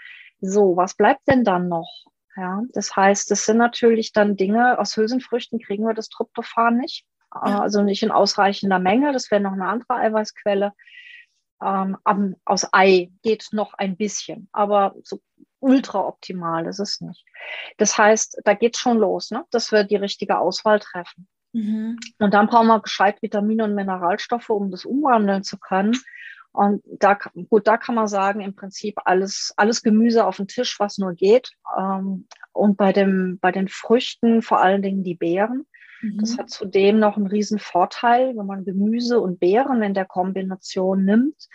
So, 0.42 0.78
was 0.78 0.96
bleibt 0.96 1.28
denn 1.28 1.44
dann 1.44 1.68
noch? 1.68 2.06
Ja, 2.36 2.62
das 2.74 2.96
heißt, 2.96 3.30
das 3.32 3.46
sind 3.46 3.58
natürlich 3.58 4.14
dann 4.14 4.38
Dinge, 4.38 4.80
aus 4.80 4.96
Hülsenfrüchten 4.96 5.60
kriegen 5.60 5.84
wir 5.84 5.94
das 5.94 6.08
Tryptophan 6.08 6.78
nicht, 6.78 7.06
ja. 7.34 7.60
also 7.60 7.82
nicht 7.82 8.02
in 8.02 8.12
ausreichender 8.12 8.80
Menge. 8.80 9.12
Das 9.12 9.30
wäre 9.30 9.42
noch 9.42 9.52
eine 9.52 9.68
andere 9.68 9.96
Eiweißquelle. 9.96 10.74
Ähm, 11.62 11.98
aus 12.46 12.70
Ei 12.72 13.12
geht 13.24 13.50
noch 13.52 13.74
ein 13.74 13.98
bisschen, 13.98 14.48
aber 14.54 14.96
so 15.04 15.20
ultra 15.60 16.00
optimal 16.08 16.68
ist 16.68 16.80
es 16.80 17.02
nicht. 17.02 17.26
Das 17.78 17.98
heißt, 17.98 18.42
da 18.46 18.54
geht 18.54 18.78
schon 18.78 18.98
los, 18.98 19.32
ne? 19.32 19.46
dass 19.52 19.72
wir 19.72 19.84
die 19.84 19.96
richtige 19.96 20.38
Auswahl 20.38 20.80
treffen. 20.80 21.28
Mhm. 21.54 21.98
Und 22.20 22.34
dann 22.34 22.48
brauchen 22.48 22.68
wir 22.68 22.82
gescheit 22.82 23.22
Vitamine 23.22 23.64
und 23.64 23.76
Mineralstoffe, 23.76 24.50
um 24.50 24.72
das 24.72 24.86
umwandeln 24.86 25.44
zu 25.44 25.58
können. 25.58 25.98
Und 26.52 26.84
da, 26.86 27.18
gut, 27.50 27.68
da 27.68 27.78
kann 27.78 27.96
man 27.96 28.08
sagen, 28.08 28.42
im 28.42 28.56
Prinzip 28.56 28.96
alles, 29.06 29.54
alles 29.56 29.84
Gemüse 29.84 30.26
auf 30.26 30.38
den 30.38 30.48
Tisch, 30.48 30.80
was 30.80 30.98
nur 30.98 31.14
geht. 31.14 31.52
Ähm, 31.78 32.28
und 32.54 32.78
bei 32.78 32.92
dem, 32.92 33.38
bei 33.40 33.52
den 33.52 33.68
Früchten 33.68 34.42
vor 34.42 34.62
allen 34.62 34.82
Dingen 34.82 35.04
die 35.04 35.16
Beeren. 35.16 35.66
Mhm. 36.02 36.18
Das 36.20 36.38
hat 36.38 36.50
zudem 36.50 37.00
noch 37.00 37.18
einen 37.18 37.28
riesen 37.28 37.60
Vorteil, 37.60 38.36
wenn 38.36 38.46
man 38.46 38.66
Gemüse 38.66 39.20
und 39.20 39.40
Beeren 39.40 39.84
in 39.84 39.94
der 39.94 40.06
Kombination 40.06 41.06
nimmt 41.06 41.48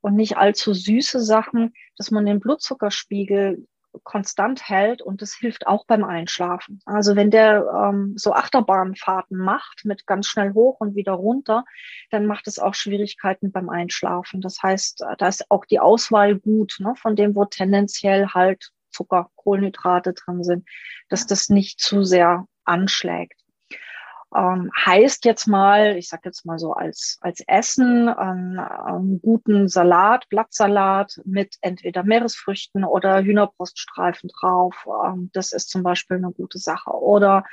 und 0.00 0.16
nicht 0.16 0.36
allzu 0.36 0.72
süße 0.72 1.20
Sachen, 1.20 1.74
dass 1.96 2.10
man 2.10 2.26
den 2.26 2.40
Blutzuckerspiegel 2.40 3.66
konstant 4.04 4.68
hält 4.68 5.02
und 5.02 5.20
das 5.20 5.34
hilft 5.34 5.66
auch 5.66 5.84
beim 5.86 6.04
Einschlafen. 6.04 6.80
Also 6.86 7.16
wenn 7.16 7.30
der 7.30 7.66
ähm, 7.74 8.14
so 8.16 8.32
Achterbahnfahrten 8.32 9.36
macht 9.36 9.84
mit 9.84 10.06
ganz 10.06 10.28
schnell 10.28 10.52
hoch 10.54 10.80
und 10.80 10.94
wieder 10.94 11.12
runter, 11.12 11.64
dann 12.10 12.26
macht 12.26 12.46
es 12.46 12.58
auch 12.58 12.74
Schwierigkeiten 12.74 13.52
beim 13.52 13.68
Einschlafen. 13.68 14.40
Das 14.40 14.62
heißt, 14.62 15.04
da 15.18 15.28
ist 15.28 15.50
auch 15.50 15.64
die 15.64 15.80
Auswahl 15.80 16.38
gut, 16.38 16.76
ne, 16.78 16.94
von 16.96 17.16
dem, 17.16 17.34
wo 17.34 17.44
tendenziell 17.44 18.28
halt 18.28 18.70
Zucker, 18.90 19.30
Kohlenhydrate 19.36 20.12
drin 20.12 20.42
sind, 20.44 20.68
dass 21.08 21.26
das 21.26 21.48
nicht 21.48 21.80
zu 21.80 22.04
sehr 22.04 22.46
anschlägt. 22.64 23.39
Ähm, 24.34 24.70
heißt 24.76 25.24
jetzt 25.24 25.46
mal, 25.46 25.96
ich 25.96 26.08
sage 26.08 26.22
jetzt 26.26 26.46
mal 26.46 26.58
so 26.58 26.72
als, 26.72 27.18
als 27.20 27.42
Essen, 27.46 28.08
ähm, 28.08 28.60
einen 28.60 29.20
guten 29.20 29.68
Salat, 29.68 30.28
Blattsalat 30.28 31.20
mit 31.24 31.56
entweder 31.62 32.04
Meeresfrüchten 32.04 32.84
oder 32.84 33.22
Hühnerbruststreifen 33.22 34.30
drauf. 34.38 34.86
Ähm, 35.04 35.30
das 35.32 35.52
ist 35.52 35.70
zum 35.70 35.82
Beispiel 35.82 36.18
eine 36.18 36.30
gute 36.30 36.58
Sache. 36.58 36.90
Oder 36.90 37.44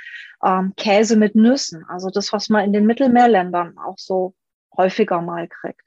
ähm, 0.44 0.74
Käse 0.78 1.18
mit 1.18 1.36
Nüssen, 1.36 1.84
also 1.86 2.10
das, 2.10 2.32
was 2.32 2.50
man 2.50 2.66
in 2.66 2.74
den 2.74 2.86
Mittelmeerländern 2.86 3.78
auch 3.80 3.98
so 3.98 4.36
häufiger 4.76 5.22
mal 5.22 5.48
kriegt. 5.48 5.82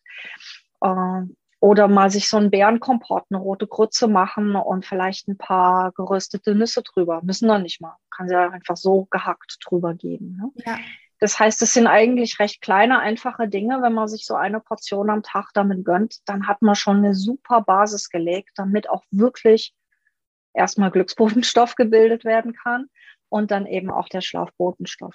Ähm, 0.82 1.36
oder 1.60 1.88
mal 1.88 2.10
sich 2.10 2.28
so 2.28 2.38
einen 2.38 2.50
Bärenkompott, 2.50 3.24
eine 3.30 3.38
rote 3.38 3.66
Grütze 3.66 4.08
machen 4.08 4.56
und 4.56 4.86
vielleicht 4.86 5.28
ein 5.28 5.36
paar 5.36 5.92
geröstete 5.92 6.54
Nüsse 6.54 6.82
drüber. 6.82 7.20
Müssen 7.22 7.48
doch 7.48 7.58
nicht 7.58 7.82
mal. 7.82 7.96
Kann 8.10 8.28
sie 8.28 8.34
ja 8.34 8.48
einfach 8.48 8.78
so 8.78 9.06
gehackt 9.10 9.58
drüber 9.64 9.94
geben. 9.94 10.38
Ne? 10.40 10.62
Ja. 10.64 10.78
Das 11.18 11.38
heißt, 11.38 11.60
es 11.60 11.74
sind 11.74 11.86
eigentlich 11.86 12.38
recht 12.40 12.62
kleine, 12.62 12.98
einfache 13.00 13.46
Dinge. 13.46 13.82
Wenn 13.82 13.92
man 13.92 14.08
sich 14.08 14.24
so 14.24 14.34
eine 14.34 14.58
Portion 14.58 15.10
am 15.10 15.22
Tag 15.22 15.50
damit 15.52 15.84
gönnt, 15.84 16.26
dann 16.26 16.48
hat 16.48 16.62
man 16.62 16.74
schon 16.74 16.96
eine 16.96 17.14
super 17.14 17.60
Basis 17.60 18.08
gelegt, 18.08 18.52
damit 18.54 18.88
auch 18.88 19.04
wirklich 19.10 19.74
erstmal 20.54 20.90
Glücksbotenstoff 20.90 21.74
gebildet 21.76 22.24
werden 22.24 22.54
kann 22.54 22.86
und 23.28 23.50
dann 23.50 23.66
eben 23.66 23.90
auch 23.90 24.08
der 24.08 24.22
Schlafbotenstoff. 24.22 25.14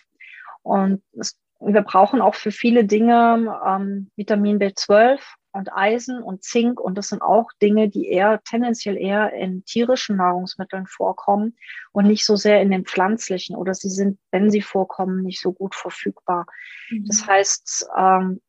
Und 0.62 1.02
es, 1.14 1.40
wir 1.60 1.82
brauchen 1.82 2.22
auch 2.22 2.36
für 2.36 2.52
viele 2.52 2.86
Dinge 2.86 3.60
ähm, 3.66 4.12
Vitamin 4.16 4.60
B12 4.60 5.20
und 5.56 5.74
Eisen 5.74 6.22
und 6.22 6.44
Zink. 6.44 6.80
Und 6.80 6.98
das 6.98 7.10
sind 7.10 7.22
auch 7.22 7.50
Dinge, 7.62 7.90
die 7.90 8.10
eher 8.10 8.42
tendenziell 8.44 8.98
eher 8.98 9.34
in 9.34 9.64
tierischen 9.64 10.18
Nahrungsmitteln 10.18 10.86
vorkommen 10.86 11.58
und 11.92 12.08
nicht 12.08 12.26
so 12.26 12.36
sehr 12.36 12.62
in 12.62 12.72
den 12.72 12.86
pflanzlichen. 12.86 13.56
Oder 13.56 13.74
sie 13.74 13.90
sind, 13.90 14.20
wenn 14.32 14.52
sie 14.52 14.62
vorkommen, 14.62 15.24
nicht 15.24 15.42
so 15.42 15.54
gut 15.54 15.76
verfügbar. 15.76 16.46
Mhm. 16.90 17.06
Das 17.08 17.26
heißt, 17.26 17.88
ähm, 17.98 18.42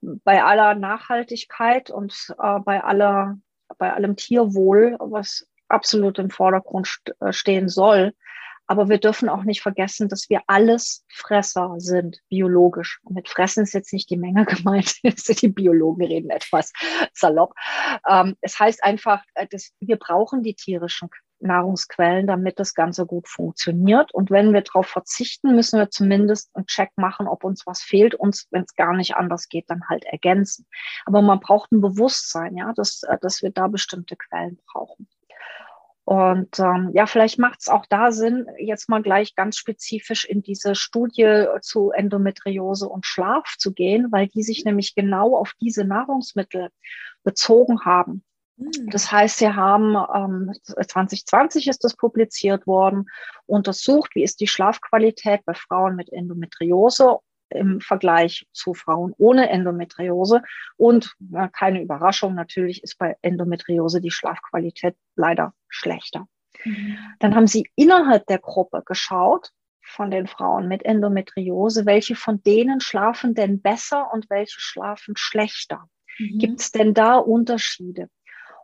bei 0.00 0.42
aller 0.42 0.74
Nachhaltigkeit 0.74 1.90
und 1.90 2.34
äh, 2.38 2.58
bei 2.60 2.82
aller, 2.82 3.38
bei 3.78 3.92
allem 3.92 4.16
Tierwohl, 4.16 4.96
was 4.98 5.46
absolut 5.68 6.18
im 6.18 6.30
Vordergrund 6.30 6.98
äh, 7.20 7.32
stehen 7.32 7.68
soll, 7.68 8.14
aber 8.66 8.88
wir 8.88 8.98
dürfen 8.98 9.28
auch 9.28 9.44
nicht 9.44 9.62
vergessen, 9.62 10.08
dass 10.08 10.28
wir 10.28 10.42
alles 10.46 11.04
Fresser 11.08 11.74
sind, 11.78 12.20
biologisch. 12.28 13.00
Und 13.04 13.14
mit 13.14 13.28
Fressen 13.28 13.62
ist 13.62 13.74
jetzt 13.74 13.92
nicht 13.92 14.10
die 14.10 14.16
Menge 14.16 14.44
gemeint. 14.46 14.94
die 15.02 15.48
Biologen 15.48 16.04
reden 16.04 16.30
etwas 16.30 16.72
salopp. 17.12 17.54
Ähm, 18.08 18.36
es 18.40 18.58
heißt 18.58 18.82
einfach, 18.82 19.22
äh, 19.34 19.46
dass 19.46 19.72
wir 19.80 19.96
brauchen 19.96 20.42
die 20.42 20.54
tierischen 20.54 21.08
Nahrungsquellen, 21.40 22.26
damit 22.26 22.58
das 22.58 22.74
Ganze 22.74 23.06
gut 23.06 23.28
funktioniert. 23.28 24.12
Und 24.14 24.30
wenn 24.30 24.52
wir 24.52 24.62
darauf 24.62 24.86
verzichten, 24.86 25.54
müssen 25.54 25.78
wir 25.78 25.90
zumindest 25.90 26.50
einen 26.54 26.66
Check 26.66 26.90
machen, 26.96 27.28
ob 27.28 27.44
uns 27.44 27.66
was 27.66 27.82
fehlt, 27.82 28.14
uns, 28.14 28.46
wenn 28.50 28.62
es 28.62 28.74
gar 28.74 28.94
nicht 28.94 29.16
anders 29.16 29.48
geht, 29.48 29.68
dann 29.68 29.88
halt 29.88 30.04
ergänzen. 30.04 30.66
Aber 31.04 31.22
man 31.22 31.40
braucht 31.40 31.72
ein 31.72 31.80
Bewusstsein, 31.80 32.56
ja, 32.56 32.72
dass, 32.74 33.02
äh, 33.02 33.18
dass 33.20 33.42
wir 33.42 33.50
da 33.50 33.68
bestimmte 33.68 34.16
Quellen 34.16 34.58
brauchen. 34.72 35.08
Und 36.06 36.60
ähm, 36.60 36.92
ja, 36.94 37.06
vielleicht 37.06 37.40
macht 37.40 37.62
es 37.62 37.68
auch 37.68 37.84
da 37.84 38.12
Sinn, 38.12 38.46
jetzt 38.60 38.88
mal 38.88 39.02
gleich 39.02 39.34
ganz 39.34 39.56
spezifisch 39.56 40.24
in 40.24 40.40
diese 40.40 40.76
Studie 40.76 41.46
zu 41.62 41.90
Endometriose 41.90 42.88
und 42.88 43.04
Schlaf 43.04 43.56
zu 43.58 43.72
gehen, 43.72 44.12
weil 44.12 44.28
die 44.28 44.44
sich 44.44 44.64
nämlich 44.64 44.94
genau 44.94 45.36
auf 45.36 45.54
diese 45.60 45.84
Nahrungsmittel 45.84 46.70
bezogen 47.24 47.84
haben. 47.84 48.22
Mhm. 48.56 48.88
Das 48.90 49.10
heißt, 49.10 49.38
sie 49.38 49.52
haben 49.52 49.96
ähm, 50.14 50.52
2020 50.62 51.66
ist 51.66 51.82
das 51.82 51.96
publiziert 51.96 52.68
worden, 52.68 53.06
untersucht, 53.46 54.14
wie 54.14 54.22
ist 54.22 54.38
die 54.38 54.46
Schlafqualität 54.46 55.44
bei 55.44 55.54
Frauen 55.54 55.96
mit 55.96 56.12
Endometriose 56.12 57.18
im 57.50 57.80
Vergleich 57.80 58.46
zu 58.52 58.74
Frauen 58.74 59.14
ohne 59.18 59.48
Endometriose. 59.48 60.42
Und 60.76 61.14
na, 61.18 61.48
keine 61.48 61.82
Überraschung, 61.82 62.34
natürlich 62.34 62.82
ist 62.82 62.98
bei 62.98 63.16
Endometriose 63.22 64.00
die 64.00 64.10
Schlafqualität 64.10 64.96
leider 65.14 65.54
schlechter. 65.68 66.26
Mhm. 66.64 66.98
Dann 67.18 67.34
haben 67.34 67.46
sie 67.46 67.70
innerhalb 67.76 68.26
der 68.26 68.38
Gruppe 68.38 68.82
geschaut, 68.84 69.52
von 69.86 70.10
den 70.10 70.26
Frauen 70.26 70.68
mit 70.68 70.84
Endometriose, 70.84 71.86
welche 71.86 72.16
von 72.16 72.42
denen 72.42 72.80
schlafen 72.80 73.34
denn 73.34 73.62
besser 73.62 74.12
und 74.12 74.28
welche 74.28 74.60
schlafen 74.60 75.14
schlechter? 75.16 75.88
Mhm. 76.18 76.38
Gibt 76.38 76.60
es 76.60 76.72
denn 76.72 76.92
da 76.92 77.16
Unterschiede? 77.16 78.10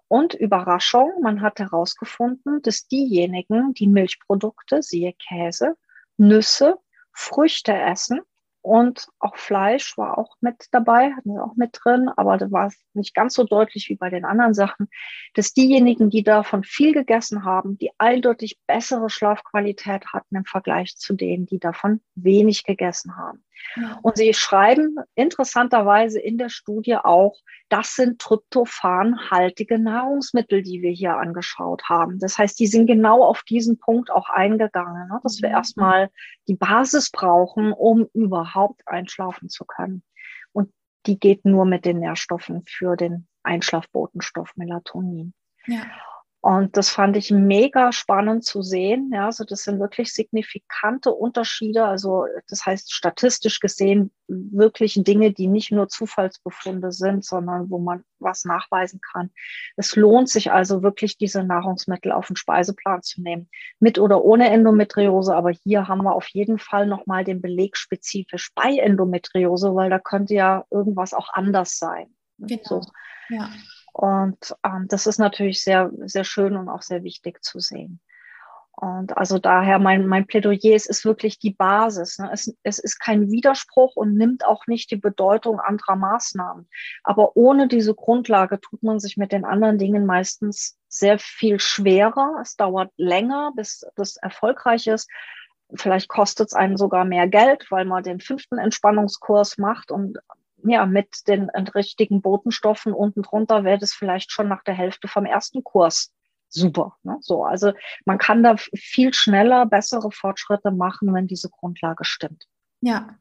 Und 0.09 0.35
Überraschung, 0.35 1.11
man 1.23 1.40
hat 1.40 1.59
herausgefunden, 1.59 2.61
dass 2.62 2.87
diejenigen, 2.87 3.73
die 3.73 3.87
Milchprodukte, 3.87 4.83
siehe 4.83 5.14
Käse, 5.14 5.77
Nüsse, 6.18 6.77
Früchte 7.12 7.73
essen, 7.73 8.21
und 8.62 9.09
auch 9.18 9.37
Fleisch 9.37 9.98
war 9.98 10.16
auch 10.18 10.37
mit 10.40 10.68
dabei, 10.70 11.12
hatten 11.12 11.35
wir 11.35 11.44
auch 11.44 11.57
mit 11.57 11.79
drin, 11.83 12.09
aber 12.16 12.38
da 12.38 12.51
war 12.53 12.68
es 12.68 12.81
nicht 12.94 13.12
ganz 13.12 13.35
so 13.35 13.42
deutlich 13.42 13.88
wie 13.88 13.96
bei 13.96 14.09
den 14.09 14.25
anderen 14.25 14.55
Sachen, 14.55 14.88
dass 15.35 15.53
diejenigen, 15.53 16.11
die 16.11 16.22
davon 16.22 16.62
viel 16.62 16.92
gegessen 16.92 17.44
haben, 17.44 17.77
die 17.79 17.90
eindeutig 17.98 18.59
bessere 18.68 19.11
Schlafqualität 19.11 20.07
hatten 20.12 20.37
im 20.37 20.44
Vergleich 20.44 20.96
zu 20.96 21.14
denen, 21.14 21.46
die 21.46 21.59
davon 21.59 22.01
wenig 22.14 22.62
gegessen 22.62 23.16
haben. 23.16 23.44
Und 24.03 24.16
sie 24.16 24.35
schreiben 24.35 24.96
interessanterweise 25.14 26.20
in 26.20 26.38
der 26.38 26.48
Studie 26.48 26.96
auch, 26.96 27.38
das 27.68 27.94
sind 27.94 28.20
tryptophanhaltige 28.20 29.79
Nahrungsmittel, 29.79 30.62
die 30.62 30.83
wir 30.83 30.90
hier 30.90 31.16
angeschaut 31.16 31.85
haben. 31.88 32.18
Das 32.18 32.37
heißt, 32.38 32.59
die 32.59 32.66
sind 32.66 32.87
genau 32.87 33.25
auf 33.25 33.42
diesen 33.44 33.79
Punkt 33.79 34.11
auch 34.11 34.29
eingegangen, 34.29 35.09
ne? 35.09 35.20
dass 35.22 35.40
wir 35.40 35.48
mhm. 35.48 35.55
erstmal 35.55 36.11
die 36.48 36.57
Basis 36.57 37.11
brauchen, 37.11 37.72
um 37.72 38.09
überhaupt 38.12 38.83
einschlafen 38.87 39.48
zu 39.48 39.64
können. 39.64 40.03
Und 40.53 40.70
die 41.07 41.18
geht 41.18 41.44
nur 41.44 41.64
mit 41.64 41.85
den 41.85 42.01
Nährstoffen 42.01 42.62
für 42.66 42.96
den 42.96 43.27
Einschlafbotenstoff 43.42 44.53
Melatonin. 44.57 45.35
Ja. 45.66 45.87
Und 46.44 46.76
das 46.76 46.88
fand 46.88 47.16
ich 47.16 47.31
mega 47.31 47.92
spannend 47.92 48.44
zu 48.44 48.62
sehen. 48.62 49.12
Ja, 49.14 49.26
also 49.26 49.44
das 49.44 49.62
sind 49.62 49.78
wirklich 49.78 50.12
signifikante 50.12 51.12
Unterschiede. 51.12 51.85
Also 51.85 52.26
das 52.48 52.66
heißt 52.66 52.92
statistisch 52.92 53.61
gesehen 53.61 54.11
wirklich 54.26 54.94
Dinge, 55.05 55.33
die 55.33 55.46
nicht 55.46 55.70
nur 55.70 55.88
Zufallsbefunde 55.88 56.90
sind, 56.90 57.24
sondern 57.24 57.70
wo 57.70 57.78
man 57.78 58.02
was 58.18 58.44
nachweisen 58.44 59.00
kann. 59.00 59.31
Es 59.76 59.94
lohnt 59.94 60.28
sich 60.28 60.50
also 60.50 60.83
wirklich, 60.83 61.16
diese 61.16 61.44
Nahrungsmittel 61.44 62.11
auf 62.11 62.26
den 62.26 62.35
Speiseplan 62.35 63.05
zu 63.05 63.22
nehmen. 63.22 63.48
Mit 63.78 64.00
oder 64.00 64.24
ohne 64.24 64.50
Endometriose. 64.50 65.37
Aber 65.37 65.50
hier 65.50 65.87
haben 65.87 66.02
wir 66.02 66.16
auf 66.16 66.26
jeden 66.26 66.59
Fall 66.59 66.88
nochmal 66.88 67.22
den 67.22 67.40
Beleg 67.40 67.76
spezifisch 67.76 68.50
bei 68.57 68.78
Endometriose, 68.78 69.76
weil 69.76 69.90
da 69.90 70.00
könnte 70.00 70.35
ja 70.35 70.64
irgendwas 70.72 71.14
auch 71.14 71.28
anders 71.33 71.78
sein. 71.78 72.12
Genau. 72.38 72.62
So. 72.64 72.81
Ja. 73.28 73.48
Und 73.92 74.57
ähm, 74.64 74.87
das 74.88 75.07
ist 75.07 75.18
natürlich 75.18 75.62
sehr, 75.62 75.90
sehr 76.05 76.24
schön 76.24 76.57
und 76.57 76.68
auch 76.68 76.83
sehr 76.83 77.02
wichtig 77.02 77.42
zu 77.44 77.61
sehen. 77.61 78.00
Und 78.74 79.16
also 79.18 79.38
daher 79.38 79.78
mein, 79.78 80.07
mein 80.07 80.26
Plädoyer, 80.26 80.74
es 80.74 80.87
ist 80.87 81.05
wirklich 81.05 81.38
die 81.38 81.52
Basis. 81.52 82.18
Ne? 82.18 82.31
Es, 82.33 82.52
es 82.62 82.78
ist 82.78 82.98
kein 82.98 83.31
Widerspruch 83.31 83.96
und 83.96 84.16
nimmt 84.16 84.46
auch 84.46 84.66
nicht 84.66 84.90
die 84.90 84.96
Bedeutung 84.96 85.61
anderer 85.61 85.94
Maßnahmen. 85.94 86.66
Aber 87.05 87.37
ohne 87.37 87.68
diese 87.68 87.94
Grundlage 87.94 88.61
tut 88.61 88.83
man 88.83 88.98
sich 88.98 89.16
mit 89.16 89.31
den 89.31 89.44
anderen 89.44 89.76
Dingen 89.76 90.07
meistens 90.07 90.78
sehr 90.88 91.18
viel 91.18 91.61
schwerer. 91.61 92.38
Es 92.40 92.57
dauert 92.57 92.90
länger, 92.96 93.52
bis 93.55 93.87
das 93.94 94.16
erfolgreich 94.16 94.87
ist. 94.87 95.09
Vielleicht 95.74 96.09
kostet 96.09 96.48
es 96.48 96.55
einen 96.55 96.76
sogar 96.76 97.05
mehr 97.05 97.28
Geld, 97.28 97.66
weil 97.70 97.85
man 97.85 98.02
den 98.02 98.20
fünften 98.20 98.59
Entspannungskurs 98.59 99.59
macht 99.59 99.90
und 99.90 100.18
ja, 100.64 100.87
mit 100.87 101.29
den 101.29 101.51
richtigen 101.51 102.22
Botenstoffen 102.22 102.92
unten 102.92 103.22
drunter 103.22 103.64
wäre 103.64 103.79
das 103.79 103.92
vielleicht 103.92 104.33
schon 104.33 104.48
nach 104.48 104.62
der 104.64 104.75
Hälfte 104.75 105.09
vom 105.09 105.27
ersten 105.27 105.64
Kurs 105.64 106.12
super. 106.48 106.96
Ne? 107.03 107.16
So, 107.20 107.44
also 107.44 107.72
man 108.05 108.18
kann 108.18 108.42
da 108.42 108.57
viel 108.57 109.12
schneller 109.14 109.66
bessere 109.66 110.11
Fortschritte 110.11 110.70
machen, 110.70 111.12
wenn 111.14 111.27
diese 111.27 111.48
Grundlage 111.51 112.05
stimmt. 112.05 112.46
Ja, 112.81 113.16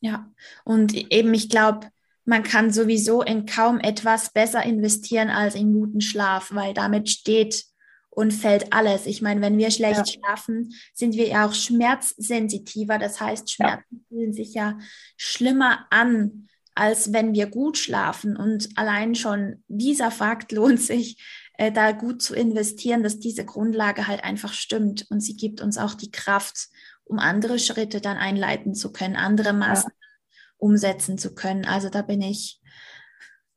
ja. 0.00 0.30
Und 0.64 0.94
eben, 0.94 1.34
ich 1.34 1.48
glaube, 1.48 1.88
man 2.24 2.42
kann 2.42 2.70
sowieso 2.70 3.22
in 3.22 3.46
kaum 3.46 3.80
etwas 3.80 4.30
besser 4.30 4.62
investieren 4.62 5.30
als 5.30 5.54
in 5.54 5.72
guten 5.72 6.00
Schlaf, 6.00 6.54
weil 6.54 6.74
damit 6.74 7.08
steht 7.08 7.64
und 8.18 8.32
fällt 8.32 8.72
alles. 8.72 9.06
Ich 9.06 9.22
meine, 9.22 9.40
wenn 9.40 9.58
wir 9.58 9.70
schlecht 9.70 9.98
ja. 9.98 10.04
schlafen, 10.04 10.74
sind 10.92 11.14
wir 11.14 11.28
ja 11.28 11.46
auch 11.46 11.54
schmerzsensitiver. 11.54 12.98
Das 12.98 13.20
heißt, 13.20 13.48
Schmerzen 13.48 13.84
ja. 13.92 14.00
fühlen 14.08 14.32
sich 14.32 14.54
ja 14.54 14.76
schlimmer 15.16 15.86
an, 15.90 16.48
als 16.74 17.12
wenn 17.12 17.32
wir 17.32 17.46
gut 17.46 17.78
schlafen. 17.78 18.36
Und 18.36 18.70
allein 18.74 19.14
schon 19.14 19.62
dieser 19.68 20.10
Fakt 20.10 20.50
lohnt 20.58 20.80
sich, 20.80 21.22
äh, 21.58 21.70
da 21.70 21.92
gut 21.92 22.20
zu 22.20 22.34
investieren, 22.34 23.04
dass 23.04 23.20
diese 23.20 23.44
Grundlage 23.44 24.08
halt 24.08 24.24
einfach 24.24 24.52
stimmt. 24.52 25.06
Und 25.10 25.20
sie 25.20 25.36
gibt 25.36 25.60
uns 25.60 25.78
auch 25.78 25.94
die 25.94 26.10
Kraft, 26.10 26.70
um 27.04 27.20
andere 27.20 27.60
Schritte 27.60 28.00
dann 28.00 28.16
einleiten 28.16 28.74
zu 28.74 28.90
können, 28.90 29.14
andere 29.14 29.52
Maßnahmen 29.52 29.96
ja. 29.96 30.36
umsetzen 30.56 31.18
zu 31.18 31.36
können. 31.36 31.66
Also 31.66 31.88
da 31.88 32.02
bin 32.02 32.20
ich 32.20 32.60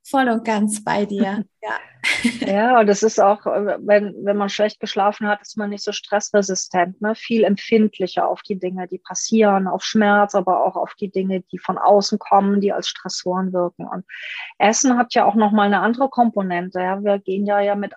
voll 0.04 0.30
und 0.30 0.45
ganz 0.45 0.84
bei 0.84 1.08
dir. 1.08 1.45
Ja. 1.63 1.80
Ja, 2.48 2.80
und 2.80 2.90
es 2.90 3.04
ist 3.04 3.20
auch, 3.20 3.46
wenn, 3.46 4.16
wenn 4.24 4.38
man 4.38 4.50
schlecht 4.50 4.80
geschlafen 4.80 5.28
hat, 5.28 5.42
ist 5.42 5.58
man 5.58 5.70
nicht 5.70 5.84
so 5.84 5.92
stressresistent, 5.92 7.02
ne? 7.02 7.16
viel 7.16 7.44
empfindlicher 7.44 8.28
auf 8.28 8.42
die 8.42 8.60
Dinge, 8.60 8.88
die 8.88 8.98
passieren, 8.98 9.68
auf 9.68 9.84
Schmerz, 9.84 10.36
aber 10.36 10.66
auch 10.66 10.76
auf 10.76 10.94
die 10.96 11.10
Dinge, 11.10 11.42
die 11.52 11.60
von 11.60 11.78
außen 11.78 12.20
kommen, 12.20 12.62
die 12.62 12.74
als 12.74 12.88
Stressoren 12.88 13.54
wirken. 13.54 13.88
Und 13.88 14.06
Essen 14.58 14.98
hat 14.98 15.14
ja 15.14 15.26
auch 15.26 15.36
nochmal 15.36 15.68
eine 15.68 15.80
andere 15.80 16.10
Komponente. 16.10 16.80
Ja? 16.80 17.04
Wir 17.04 17.20
gehen 17.20 17.46
ja, 17.46 17.60
ja 17.60 17.76
mit 17.76 17.94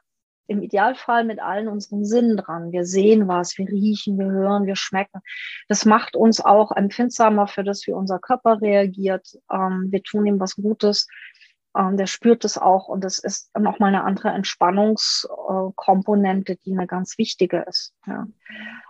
im 0.47 0.63
Idealfall 0.63 1.25
mit 1.25 1.41
allen 1.41 1.69
unseren 1.69 2.05
Sinnen 2.05 2.37
dran. 2.37 2.73
Wir 2.73 2.85
sehen 2.85 3.29
was, 3.29 3.57
wir 3.57 3.67
riechen, 3.67 4.19
wir 4.19 4.27
hören, 4.27 4.67
wir 4.67 4.77
schmecken. 4.77 5.21
Das 5.69 5.85
macht 5.85 6.17
uns 6.17 6.41
auch 6.41 6.73
empfindsamer 6.73 7.47
für 7.47 7.65
das, 7.65 7.87
wie 7.87 7.93
unser 7.93 8.19
Körper 8.19 8.61
reagiert. 8.61 9.39
Ähm, 9.51 9.87
wir 9.91 10.03
tun 10.03 10.27
ihm 10.27 10.41
was 10.41 10.57
Gutes. 10.57 11.09
Ähm, 11.77 11.97
der 11.97 12.07
spürt 12.07 12.45
es 12.45 12.59
auch 12.59 12.87
und 12.89 13.03
das 13.03 13.19
ist 13.19 13.51
nochmal 13.59 13.89
eine 13.89 14.05
andere 14.05 14.29
Entspannungskomponente, 14.29 16.57
die 16.57 16.73
eine 16.73 16.87
ganz 16.87 17.19
wichtige 17.19 17.65
ist. 17.69 17.93
Ja. 18.07 18.29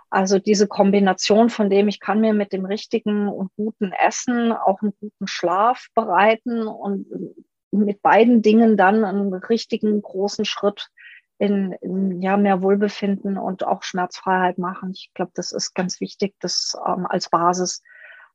Also 0.09 0.39
diese 0.39 0.67
Kombination 0.67 1.49
von 1.49 1.69
dem, 1.69 1.87
ich 1.87 1.99
kann 1.99 2.21
mir 2.21 2.33
mit 2.33 2.53
dem 2.53 2.65
richtigen 2.65 3.27
und 3.27 3.51
guten 3.55 3.91
Essen 3.91 4.51
auch 4.51 4.81
einen 4.81 4.93
guten 4.99 5.27
Schlaf 5.27 5.87
bereiten 5.95 6.67
und 6.67 7.07
mit 7.71 8.01
beiden 8.01 8.41
Dingen 8.41 8.77
dann 8.77 9.03
einen 9.03 9.33
richtigen 9.33 10.01
großen 10.01 10.45
Schritt 10.45 10.89
in, 11.37 11.73
in 11.81 12.21
ja, 12.21 12.37
mehr 12.37 12.61
Wohlbefinden 12.61 13.37
und 13.37 13.65
auch 13.65 13.83
Schmerzfreiheit 13.83 14.57
machen. 14.57 14.91
Ich 14.93 15.11
glaube, 15.13 15.31
das 15.35 15.51
ist 15.51 15.73
ganz 15.73 15.99
wichtig, 15.99 16.33
das 16.39 16.77
ähm, 16.85 17.05
als 17.05 17.29
Basis 17.29 17.81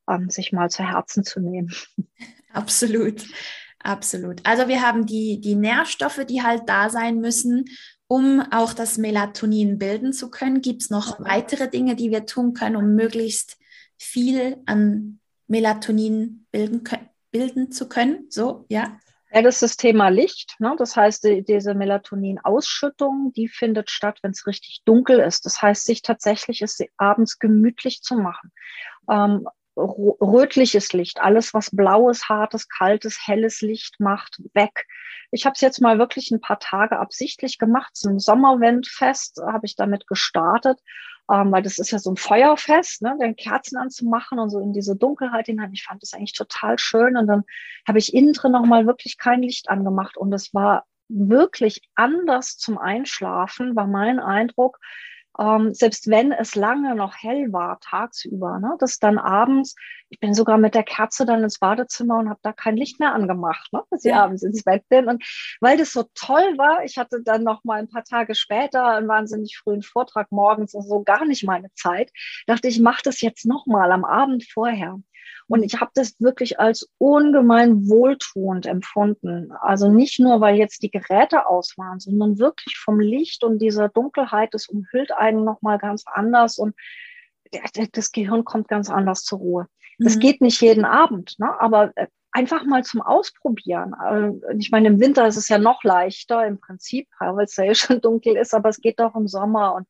ähm, 0.09 0.29
sich 0.29 0.53
mal 0.53 0.69
zu 0.69 0.83
Herzen 0.83 1.25
zu 1.25 1.41
nehmen. 1.41 1.73
Absolut. 2.53 3.25
Absolut. 3.83 4.41
Also 4.45 4.69
wir 4.69 4.83
haben 4.83 5.07
die, 5.07 5.41
die 5.41 5.55
Nährstoffe, 5.55 6.25
die 6.29 6.43
halt 6.43 6.63
da 6.67 6.91
sein 6.91 7.21
müssen, 7.21 7.65
um 8.07 8.41
auch 8.51 8.75
das 8.75 8.99
Melatonin 8.99 9.79
bilden 9.79 10.13
zu 10.13 10.31
können. 10.31 10.61
Gibt 10.61 10.83
es 10.83 10.91
noch 10.91 11.21
weitere 11.21 11.69
Dinge, 11.69 11.97
die 11.97 12.11
wir 12.11 12.27
tun 12.27 12.53
können, 12.53 12.77
um 12.77 12.95
möglichst 12.95 13.57
viel 13.99 14.59
an 14.67 15.21
Melatonin 15.47 16.47
bilden, 16.51 16.83
bilden 17.31 17.73
zu 17.73 17.89
können? 17.89 18.27
So, 18.29 18.67
ja. 18.69 18.99
Ja, 19.33 19.43
das 19.43 19.57
ist 19.57 19.63
das 19.63 19.77
Thema 19.77 20.09
Licht. 20.09 20.57
Ne? 20.59 20.75
Das 20.77 20.97
heißt, 20.97 21.23
die, 21.23 21.45
diese 21.45 21.75
Melatonin-Ausschüttung, 21.75 23.33
die 23.37 23.47
findet 23.47 23.89
statt, 23.89 24.19
wenn 24.23 24.33
es 24.33 24.47
richtig 24.49 24.83
dunkel 24.85 25.21
ist. 25.21 25.47
Das 25.47 25.63
heißt, 25.63 25.85
sich 25.85 26.03
tatsächlich 26.03 26.63
es 26.63 26.81
abends 26.97 27.39
gemütlich 27.39 28.03
zu 28.03 28.17
machen. 28.17 28.51
Ähm, 29.09 29.47
rötliches 29.81 30.93
Licht, 30.93 31.21
alles 31.21 31.55
was 31.55 31.71
blaues, 31.71 32.29
hartes, 32.29 32.69
kaltes, 32.69 33.27
helles 33.27 33.61
Licht 33.61 34.01
macht, 34.01 34.41
weg. 34.55 34.87
Ich 35.31 35.47
habe 35.47 35.55
es 35.55 35.61
jetzt 35.61 35.81
mal 35.81 35.99
wirklich 35.99 36.31
ein 36.31 36.41
paar 36.41 36.59
Tage 36.59 36.99
absichtlich 36.99 37.59
gemacht. 37.59 37.97
Zum 37.97 38.19
Sommerwendfest 38.19 39.41
habe 39.47 39.67
ich 39.67 39.77
damit 39.77 40.07
gestartet, 40.07 40.81
ähm, 41.31 41.53
weil 41.53 41.63
das 41.63 41.79
ist 41.79 41.93
ja 41.93 41.99
so 41.99 42.11
ein 42.11 42.17
Feuerfest, 42.17 43.03
ne, 43.03 43.17
den 43.21 43.37
Kerzen 43.37 43.77
anzumachen 43.77 44.39
und 44.39 44.51
so 44.51 44.59
in 44.61 44.73
diese 44.73 44.97
Dunkelheit 44.97 45.47
hinein. 45.47 45.73
Ich 45.73 45.85
fand 45.85 46.03
das 46.03 46.13
eigentlich 46.13 46.35
total 46.35 46.79
schön 46.79 47.17
und 47.17 47.27
dann 47.27 47.45
habe 47.87 47.99
ich 47.99 48.13
innen 48.13 48.33
drin 48.33 48.53
nochmal 48.53 48.87
wirklich 48.87 49.19
kein 49.19 49.43
Licht 49.43 49.69
angemacht 49.69 50.17
und 50.17 50.33
es 50.33 50.53
war 50.53 50.85
wirklich 51.09 51.83
anders 51.95 52.57
zum 52.57 52.79
Einschlafen, 52.79 53.77
war 53.77 53.87
mein 53.87 54.21
Eindruck, 54.21 54.79
ähm, 55.41 55.73
selbst 55.73 56.09
wenn 56.09 56.33
es 56.33 56.55
lange 56.55 56.95
noch 56.95 57.15
hell 57.17 57.51
war, 57.53 57.81
tagsüber, 57.81 58.59
ne, 58.59 58.77
dass 58.79 58.99
dann 58.99 59.19
abends, 59.19 59.75
ich 60.11 60.21
bin 60.21 60.35
sogar 60.35 60.59
mit 60.59 60.75
der 60.75 60.83
Kerze 60.83 61.25
dann 61.25 61.43
ins 61.43 61.59
Badezimmer 61.59 62.19
und 62.19 62.29
habe 62.29 62.41
da 62.43 62.53
kein 62.53 62.77
Licht 62.77 63.01
mehr 63.01 63.15
angemacht, 63.15 63.73
ne, 63.73 63.83
dass 63.91 64.05
ich 64.05 64.11
ja. 64.11 64.23
abends 64.23 64.43
ins 64.43 64.65
Bett 64.65 64.87
bin. 64.91 65.09
Und 65.09 65.25
weil 65.61 65.79
das 65.79 65.93
so 65.93 66.05
toll 66.15 66.59
war, 66.59 66.85
ich 66.85 66.99
hatte 66.99 67.23
dann 67.25 67.43
noch 67.43 67.65
mal 67.65 67.79
ein 67.79 67.89
paar 67.89 68.05
Tage 68.05 68.35
später 68.35 68.85
einen 68.85 69.09
wahnsinnig 69.09 69.57
frühen 69.57 69.83
Vortrag 69.83 70.31
morgens 70.31 70.75
und 70.75 70.87
so 70.87 71.03
gar 71.03 71.25
nicht 71.25 71.45
meine 71.45 71.73
Zeit, 71.75 72.13
dachte 72.47 72.69
ich, 72.69 72.79
mache 72.81 73.03
das 73.03 73.23
jetzt 73.23 73.47
noch 73.47 73.67
mal 73.67 73.91
am 73.93 74.05
Abend 74.05 74.45
vorher. 74.53 74.99
Und 75.49 75.63
ich 75.63 75.81
habe 75.81 75.91
das 75.95 76.21
wirklich 76.21 76.61
als 76.61 76.89
ungemein 76.99 77.89
wohltuend 77.89 78.67
empfunden. 78.67 79.53
Also 79.61 79.91
nicht 79.91 80.21
nur, 80.21 80.41
weil 80.41 80.57
jetzt 80.57 80.83
die 80.83 80.91
Geräte 80.91 81.47
aus 81.47 81.77
waren, 81.77 82.01
sondern 82.01 82.39
wirklich 82.39 82.79
vom 82.79 83.01
Licht 83.01 83.45
und 83.45 83.59
dieser 83.59 83.89
Dunkelheit, 83.89 84.55
das 84.55 84.69
umhüllt 84.69 85.13
einen 85.13 85.45
nochmal 85.45 85.79
ganz 85.79 86.05
anders 86.07 86.59
und 86.59 86.75
das 87.93 88.13
Gehirn 88.13 88.45
kommt 88.45 88.69
ganz 88.69 88.91
anders 88.91 89.25
zur 89.25 89.39
Ruhe. 89.39 89.67
Das 89.99 90.17
mhm. 90.17 90.21
geht 90.21 90.41
nicht 90.41 90.61
jeden 90.61 90.85
Abend, 90.85 91.35
ne? 91.39 91.61
aber 91.61 91.93
äh, 91.97 92.07
einfach 92.33 92.65
mal 92.65 92.85
zum 92.85 93.03
Ausprobieren. 93.03 93.95
Äh, 93.95 94.57
ich 94.57 94.71
meine, 94.71 94.89
im 94.89 95.01
Winter 95.01 95.27
ist 95.27 95.37
es 95.37 95.49
ja 95.49 95.59
noch 95.59 95.85
leichter 95.85 96.47
im 96.47 96.61
Prinzip, 96.61 97.09
weil 97.19 97.45
es 97.45 97.57
ja 97.57 97.65
eh 97.65 97.75
schon 97.75 98.01
dunkel 98.01 98.37
ist, 98.37 98.55
aber 98.55 98.69
es 98.69 98.81
geht 98.81 99.01
auch 99.01 99.15
im 99.15 99.29
Sommer 99.29 99.75
und 99.75 99.87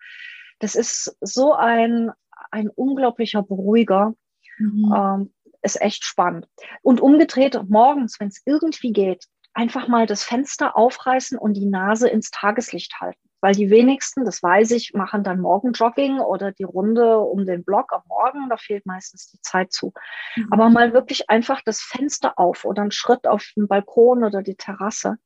das 0.58 0.74
ist 0.74 1.16
so 1.20 1.54
ein, 1.54 2.10
ein 2.50 2.68
unglaublicher 2.68 3.42
Beruhiger. 3.42 4.14
Mhm. 4.60 4.94
Ähm, 4.94 5.34
ist 5.62 5.80
echt 5.80 6.04
spannend. 6.04 6.46
Und 6.82 7.00
umgedreht, 7.00 7.58
morgens, 7.68 8.18
wenn 8.18 8.28
es 8.28 8.42
irgendwie 8.44 8.92
geht, 8.92 9.26
einfach 9.52 9.88
mal 9.88 10.06
das 10.06 10.22
Fenster 10.22 10.76
aufreißen 10.76 11.36
und 11.36 11.54
die 11.54 11.66
Nase 11.66 12.08
ins 12.08 12.30
Tageslicht 12.30 13.00
halten. 13.00 13.18
Weil 13.42 13.54
die 13.54 13.70
wenigsten, 13.70 14.24
das 14.24 14.42
weiß 14.42 14.70
ich, 14.72 14.92
machen 14.92 15.24
dann 15.24 15.40
Morgenjogging 15.40 16.20
oder 16.20 16.52
die 16.52 16.64
Runde 16.64 17.18
um 17.18 17.46
den 17.46 17.64
Block 17.64 17.92
am 17.92 18.02
Morgen. 18.06 18.48
Da 18.50 18.58
fehlt 18.58 18.84
meistens 18.84 19.30
die 19.30 19.40
Zeit 19.40 19.72
zu. 19.72 19.92
Mhm. 20.36 20.48
Aber 20.50 20.68
mal 20.68 20.92
wirklich 20.92 21.30
einfach 21.30 21.62
das 21.64 21.80
Fenster 21.80 22.38
auf 22.38 22.64
oder 22.64 22.82
einen 22.82 22.90
Schritt 22.90 23.26
auf 23.26 23.50
den 23.56 23.66
Balkon 23.66 24.24
oder 24.24 24.42
die 24.42 24.56
Terrasse 24.56 25.16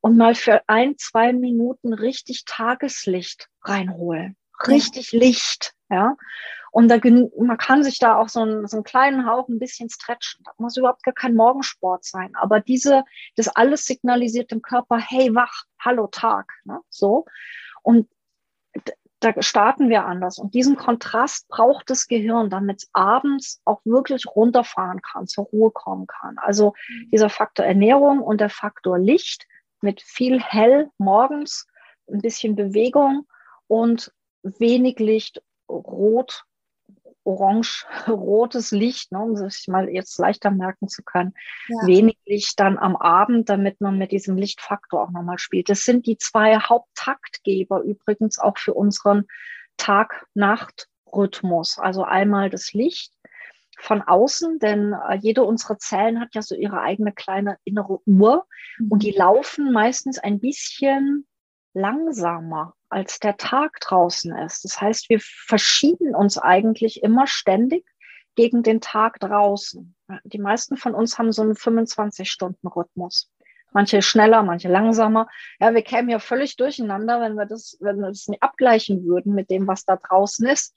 und 0.00 0.16
mal 0.16 0.36
für 0.36 0.62
ein, 0.68 0.96
zwei 0.96 1.32
Minuten 1.32 1.92
richtig 1.92 2.44
Tageslicht 2.44 3.48
reinholen. 3.62 4.36
Richtig 4.66 5.12
ja. 5.12 5.18
Licht, 5.18 5.74
ja. 5.90 6.16
Und 6.76 6.88
da, 6.88 6.98
man 7.38 7.56
kann 7.56 7.82
sich 7.82 7.98
da 7.98 8.18
auch 8.18 8.28
so 8.28 8.40
einen, 8.40 8.68
so 8.68 8.76
einen 8.76 8.84
kleinen 8.84 9.24
Hauch 9.24 9.48
ein 9.48 9.58
bisschen 9.58 9.88
stretchen. 9.88 10.44
Da 10.44 10.52
muss 10.58 10.76
überhaupt 10.76 11.04
gar 11.04 11.14
kein 11.14 11.34
Morgensport 11.34 12.04
sein. 12.04 12.34
Aber 12.34 12.60
diese, 12.60 13.02
das 13.34 13.48
alles 13.48 13.86
signalisiert 13.86 14.50
dem 14.50 14.60
Körper, 14.60 14.98
hey, 14.98 15.34
wach, 15.34 15.64
hallo 15.80 16.06
Tag, 16.08 16.52
ne? 16.64 16.78
so. 16.90 17.24
Und 17.82 18.10
da 19.20 19.32
starten 19.40 19.88
wir 19.88 20.04
anders. 20.04 20.38
Und 20.38 20.52
diesen 20.52 20.76
Kontrast 20.76 21.48
braucht 21.48 21.88
das 21.88 22.08
Gehirn, 22.08 22.50
damit 22.50 22.82
es 22.82 22.90
abends 22.92 23.62
auch 23.64 23.80
wirklich 23.86 24.26
runterfahren 24.26 25.00
kann, 25.00 25.26
zur 25.26 25.44
Ruhe 25.44 25.70
kommen 25.70 26.06
kann. 26.06 26.36
Also 26.36 26.74
mhm. 26.90 27.08
dieser 27.10 27.30
Faktor 27.30 27.64
Ernährung 27.64 28.20
und 28.20 28.38
der 28.38 28.50
Faktor 28.50 28.98
Licht 28.98 29.46
mit 29.80 30.02
viel 30.02 30.42
hell 30.42 30.90
morgens, 30.98 31.66
ein 32.06 32.20
bisschen 32.20 32.54
Bewegung 32.54 33.26
und 33.66 34.12
wenig 34.42 34.98
Licht, 34.98 35.42
rot 35.70 36.44
orange-rotes 37.26 38.70
Licht, 38.70 39.12
ne, 39.12 39.20
um 39.20 39.36
sich 39.36 39.66
mal 39.68 39.88
jetzt 39.88 40.18
leichter 40.18 40.50
merken 40.50 40.88
zu 40.88 41.02
können. 41.02 41.34
Ja. 41.68 41.86
Wenig 41.86 42.18
Licht 42.24 42.58
dann 42.60 42.78
am 42.78 42.96
Abend, 42.96 43.48
damit 43.48 43.80
man 43.80 43.98
mit 43.98 44.12
diesem 44.12 44.36
Lichtfaktor 44.36 45.02
auch 45.02 45.10
nochmal 45.10 45.38
spielt. 45.38 45.68
Das 45.68 45.84
sind 45.84 46.06
die 46.06 46.18
zwei 46.18 46.56
Haupttaktgeber 46.56 47.82
übrigens 47.82 48.38
auch 48.38 48.58
für 48.58 48.74
unseren 48.74 49.24
Tag-Nacht-Rhythmus. 49.76 51.78
Also 51.78 52.04
einmal 52.04 52.48
das 52.48 52.72
Licht 52.72 53.12
von 53.78 54.02
außen, 54.02 54.58
denn 54.58 54.94
äh, 54.94 55.16
jede 55.16 55.42
unserer 55.42 55.78
Zellen 55.78 56.20
hat 56.20 56.34
ja 56.34 56.42
so 56.42 56.54
ihre 56.54 56.80
eigene 56.80 57.12
kleine 57.12 57.58
innere 57.64 58.00
Uhr 58.06 58.46
mhm. 58.78 58.88
und 58.88 59.02
die 59.02 59.10
laufen 59.10 59.72
meistens 59.72 60.18
ein 60.18 60.40
bisschen 60.40 61.26
langsamer 61.74 62.74
als 62.96 63.20
der 63.20 63.36
Tag 63.36 63.78
draußen 63.80 64.34
ist. 64.38 64.64
Das 64.64 64.80
heißt, 64.80 65.10
wir 65.10 65.20
verschieben 65.20 66.14
uns 66.14 66.38
eigentlich 66.38 67.02
immer 67.02 67.26
ständig 67.26 67.84
gegen 68.36 68.62
den 68.62 68.80
Tag 68.80 69.20
draußen. 69.20 69.94
Die 70.24 70.38
meisten 70.38 70.78
von 70.78 70.94
uns 70.94 71.18
haben 71.18 71.30
so 71.30 71.42
einen 71.42 71.52
25-Stunden-Rhythmus. 71.52 73.30
Manche 73.72 74.00
schneller, 74.00 74.42
manche 74.42 74.68
langsamer. 74.68 75.28
Ja, 75.60 75.74
wir 75.74 75.82
kämen 75.82 76.08
ja 76.08 76.18
völlig 76.18 76.56
durcheinander, 76.56 77.20
wenn 77.20 77.34
wir 77.34 77.44
das, 77.44 77.76
wenn 77.80 77.98
wir 77.98 78.08
das 78.08 78.28
nicht 78.28 78.42
abgleichen 78.42 79.04
würden 79.04 79.34
mit 79.34 79.50
dem, 79.50 79.66
was 79.66 79.84
da 79.84 79.96
draußen 79.96 80.46
ist. 80.46 80.74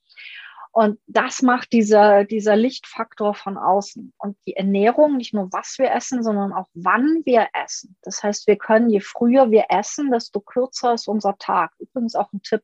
Und 0.71 0.99
das 1.07 1.41
macht 1.41 1.73
dieser, 1.73 2.25
dieser 2.25 2.55
Lichtfaktor 2.55 3.33
von 3.33 3.57
außen. 3.57 4.13
Und 4.17 4.37
die 4.45 4.55
Ernährung, 4.55 5.17
nicht 5.17 5.33
nur 5.33 5.51
was 5.51 5.77
wir 5.79 5.91
essen, 5.91 6.23
sondern 6.23 6.53
auch 6.53 6.67
wann 6.73 7.23
wir 7.25 7.47
essen. 7.53 7.95
Das 8.03 8.21
heißt, 8.21 8.47
wir 8.47 8.55
können, 8.55 8.89
je 8.89 8.99
früher 8.99 9.49
wir 9.49 9.65
essen, 9.69 10.11
desto 10.11 10.39
kürzer 10.41 10.93
ist 10.93 11.07
unser 11.07 11.37
Tag. 11.37 11.71
Übrigens 11.79 12.15
auch 12.15 12.31
ein 12.33 12.43
Tipp 12.43 12.61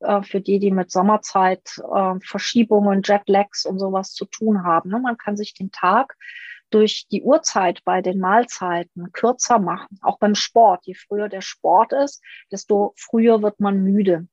äh, 0.00 0.22
für 0.22 0.40
die, 0.40 0.58
die 0.58 0.70
mit 0.70 0.90
Sommerzeit 0.90 1.80
äh, 1.94 2.14
Verschiebungen, 2.22 3.02
Jetlags 3.02 3.64
und 3.64 3.78
sowas 3.78 4.12
zu 4.12 4.26
tun 4.26 4.64
haben. 4.64 4.90
Ne? 4.90 5.00
Man 5.00 5.16
kann 5.16 5.36
sich 5.36 5.54
den 5.54 5.72
Tag 5.72 6.16
durch 6.70 7.06
die 7.10 7.22
Uhrzeit 7.22 7.82
bei 7.84 8.02
den 8.02 8.18
Mahlzeiten 8.18 9.10
kürzer 9.12 9.58
machen, 9.58 9.98
auch 10.02 10.18
beim 10.18 10.34
Sport. 10.34 10.86
Je 10.86 10.94
früher 10.94 11.28
der 11.28 11.40
Sport 11.40 11.92
ist, 11.94 12.22
desto 12.52 12.92
früher 12.96 13.42
wird 13.42 13.58
man 13.58 13.82
müde. 13.82 14.28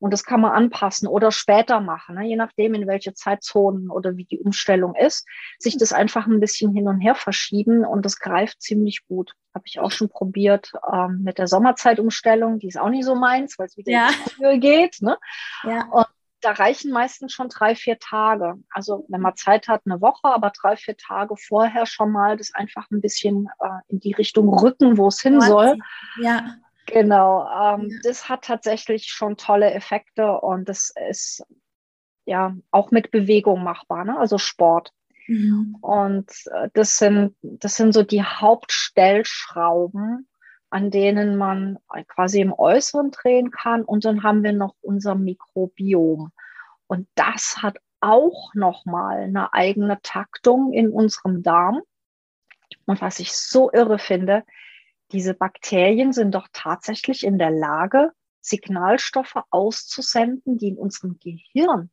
Und 0.00 0.12
das 0.12 0.24
kann 0.24 0.40
man 0.40 0.52
anpassen 0.52 1.08
oder 1.08 1.32
später 1.32 1.80
machen, 1.80 2.14
ne? 2.14 2.26
je 2.26 2.36
nachdem, 2.36 2.74
in 2.74 2.86
welche 2.86 3.14
Zeitzonen 3.14 3.90
oder 3.90 4.16
wie 4.16 4.24
die 4.24 4.38
Umstellung 4.38 4.94
ist, 4.94 5.26
sich 5.58 5.76
das 5.76 5.92
einfach 5.92 6.26
ein 6.26 6.40
bisschen 6.40 6.72
hin 6.72 6.86
und 6.86 7.00
her 7.00 7.14
verschieben 7.14 7.84
und 7.84 8.04
das 8.04 8.18
greift 8.18 8.62
ziemlich 8.62 9.06
gut. 9.08 9.32
Habe 9.54 9.64
ich 9.66 9.80
auch 9.80 9.90
schon 9.90 10.08
probiert 10.08 10.72
ähm, 10.92 11.22
mit 11.24 11.38
der 11.38 11.48
Sommerzeitumstellung, 11.48 12.58
die 12.60 12.68
ist 12.68 12.78
auch 12.78 12.90
nicht 12.90 13.04
so 13.04 13.16
meins, 13.16 13.58
weil 13.58 13.66
es 13.66 13.76
wieder 13.76 13.92
ja. 13.92 14.08
in 14.08 14.14
die 14.24 14.30
Tür 14.30 14.58
geht. 14.58 15.02
Ne? 15.02 15.18
Ja. 15.64 15.86
Und 15.90 16.06
da 16.40 16.52
reichen 16.52 16.92
meistens 16.92 17.32
schon 17.32 17.48
drei, 17.48 17.74
vier 17.74 17.98
Tage. 17.98 18.54
Also 18.70 19.04
wenn 19.08 19.20
man 19.20 19.34
Zeit 19.34 19.68
hat, 19.68 19.82
eine 19.84 20.00
Woche, 20.00 20.28
aber 20.28 20.50
drei, 20.50 20.76
vier 20.76 20.96
Tage 20.96 21.36
vorher 21.36 21.86
schon 21.86 22.12
mal 22.12 22.36
das 22.36 22.54
einfach 22.54 22.88
ein 22.90 23.00
bisschen 23.00 23.48
äh, 23.60 23.68
in 23.88 24.00
die 24.00 24.12
Richtung 24.12 24.48
rücken, 24.48 24.96
wo 24.96 25.08
es 25.08 25.20
hin 25.20 25.40
soll. 25.40 25.76
Ja. 26.20 26.56
Genau, 26.92 27.42
ähm, 27.42 27.88
ja. 27.90 27.98
das 28.02 28.28
hat 28.28 28.44
tatsächlich 28.44 29.06
schon 29.06 29.36
tolle 29.36 29.72
Effekte 29.72 30.40
und 30.40 30.68
das 30.68 30.92
ist 31.08 31.44
ja 32.24 32.56
auch 32.70 32.90
mit 32.90 33.10
Bewegung 33.10 33.62
machbar, 33.62 34.04
ne? 34.04 34.18
also 34.18 34.38
Sport. 34.38 34.92
Mhm. 35.26 35.76
Und 35.80 36.30
äh, 36.52 36.68
das 36.72 36.98
sind, 36.98 37.36
das 37.42 37.76
sind 37.76 37.92
so 37.92 38.02
die 38.02 38.22
Hauptstellschrauben, 38.22 40.28
an 40.70 40.90
denen 40.90 41.36
man 41.36 41.78
quasi 42.08 42.40
im 42.40 42.52
Äußeren 42.52 43.10
drehen 43.10 43.50
kann. 43.50 43.84
Und 43.84 44.04
dann 44.04 44.22
haben 44.22 44.42
wir 44.42 44.52
noch 44.52 44.74
unser 44.80 45.14
Mikrobiom. 45.14 46.30
Und 46.86 47.08
das 47.14 47.62
hat 47.62 47.78
auch 48.00 48.54
nochmal 48.54 49.18
eine 49.18 49.52
eigene 49.54 50.00
Taktung 50.02 50.72
in 50.72 50.90
unserem 50.90 51.42
Darm. 51.42 51.80
Und 52.86 53.00
was 53.00 53.18
ich 53.18 53.32
so 53.32 53.70
irre 53.72 53.98
finde, 53.98 54.44
diese 55.12 55.34
Bakterien 55.34 56.12
sind 56.12 56.34
doch 56.34 56.48
tatsächlich 56.52 57.24
in 57.24 57.38
der 57.38 57.50
Lage, 57.50 58.12
Signalstoffe 58.40 59.42
auszusenden, 59.50 60.58
die 60.58 60.68
in 60.68 60.78
unserem 60.78 61.18
Gehirn 61.18 61.90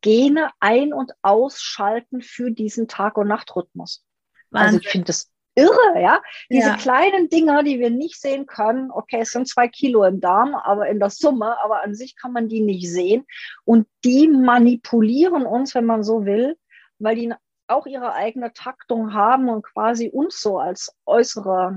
Gene 0.00 0.50
ein- 0.60 0.92
und 0.92 1.12
ausschalten 1.22 2.22
für 2.22 2.50
diesen 2.50 2.88
Tag- 2.88 3.18
und 3.18 3.28
Nachtrhythmus. 3.28 4.04
Wahnsinn. 4.50 4.66
Also 4.66 4.78
ich 4.78 4.88
finde 4.88 5.06
das 5.06 5.30
irre, 5.54 6.00
ja. 6.00 6.22
Diese 6.50 6.68
ja. 6.68 6.76
kleinen 6.76 7.28
Dinger, 7.28 7.62
die 7.62 7.80
wir 7.80 7.90
nicht 7.90 8.20
sehen 8.20 8.46
können, 8.46 8.90
okay, 8.92 9.20
es 9.20 9.30
sind 9.30 9.48
zwei 9.48 9.66
Kilo 9.66 10.04
im 10.04 10.20
Darm, 10.20 10.54
aber 10.54 10.88
in 10.88 11.00
der 11.00 11.10
Summe, 11.10 11.60
aber 11.62 11.82
an 11.82 11.94
sich 11.94 12.16
kann 12.16 12.32
man 12.32 12.48
die 12.48 12.60
nicht 12.60 12.88
sehen. 12.88 13.26
Und 13.64 13.88
die 14.04 14.28
manipulieren 14.28 15.46
uns, 15.46 15.74
wenn 15.74 15.86
man 15.86 16.04
so 16.04 16.24
will, 16.24 16.56
weil 16.98 17.16
die 17.16 17.34
auch 17.66 17.86
ihre 17.86 18.14
eigene 18.14 18.52
Taktung 18.52 19.12
haben 19.12 19.48
und 19.48 19.62
quasi 19.62 20.08
uns 20.08 20.40
so 20.40 20.58
als 20.58 20.94
äußere 21.04 21.76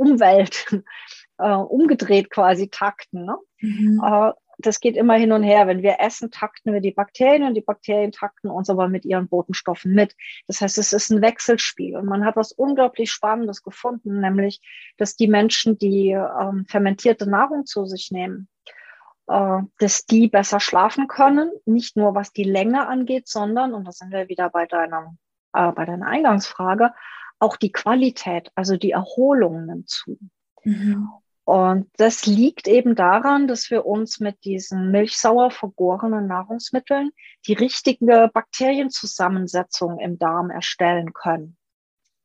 Umwelt 0.00 0.66
äh, 1.38 1.52
umgedreht 1.52 2.30
quasi 2.30 2.68
takten. 2.68 3.24
Ne? 3.24 3.36
Mhm. 3.60 4.02
Äh, 4.04 4.32
das 4.58 4.80
geht 4.80 4.96
immer 4.96 5.14
hin 5.14 5.32
und 5.32 5.42
her. 5.42 5.66
Wenn 5.66 5.82
wir 5.82 6.00
essen, 6.00 6.30
takten 6.30 6.72
wir 6.72 6.80
die 6.80 6.92
Bakterien 6.92 7.44
und 7.44 7.54
die 7.54 7.62
Bakterien 7.62 8.12
takten 8.12 8.50
uns 8.50 8.68
aber 8.68 8.88
mit 8.88 9.04
ihren 9.04 9.28
Botenstoffen 9.28 9.94
mit. 9.94 10.14
Das 10.46 10.60
heißt, 10.60 10.78
es 10.78 10.92
ist 10.92 11.10
ein 11.10 11.22
Wechselspiel. 11.22 11.96
Und 11.96 12.06
man 12.06 12.24
hat 12.24 12.36
was 12.36 12.52
unglaublich 12.52 13.10
Spannendes 13.10 13.62
gefunden, 13.62 14.20
nämlich, 14.20 14.60
dass 14.98 15.16
die 15.16 15.28
Menschen, 15.28 15.78
die 15.78 16.10
ähm, 16.10 16.66
fermentierte 16.68 17.28
Nahrung 17.28 17.64
zu 17.64 17.86
sich 17.86 18.10
nehmen, 18.10 18.48
äh, 19.28 19.60
dass 19.78 20.04
die 20.04 20.28
besser 20.28 20.60
schlafen 20.60 21.08
können. 21.08 21.50
Nicht 21.64 21.96
nur 21.96 22.14
was 22.14 22.32
die 22.32 22.44
Länge 22.44 22.86
angeht, 22.86 23.28
sondern, 23.28 23.72
und 23.72 23.84
da 23.86 23.92
sind 23.92 24.12
wir 24.12 24.28
wieder 24.28 24.50
bei 24.50 24.66
deiner, 24.66 25.14
äh, 25.54 25.72
bei 25.72 25.86
deiner 25.86 26.06
Eingangsfrage, 26.06 26.92
auch 27.40 27.56
die 27.56 27.72
Qualität, 27.72 28.50
also 28.54 28.76
die 28.76 28.92
Erholung 28.92 29.66
nimmt 29.66 29.88
zu. 29.88 30.18
Mhm. 30.62 31.08
Und 31.44 31.90
das 31.96 32.26
liegt 32.26 32.68
eben 32.68 32.94
daran, 32.94 33.48
dass 33.48 33.70
wir 33.70 33.84
uns 33.84 34.20
mit 34.20 34.44
diesen 34.44 34.92
milchsauer 34.92 35.50
vergorenen 35.50 36.28
Nahrungsmitteln 36.28 37.10
die 37.46 37.54
richtige 37.54 38.30
Bakterienzusammensetzung 38.32 39.98
im 39.98 40.18
Darm 40.18 40.50
erstellen 40.50 41.12
können. 41.12 41.56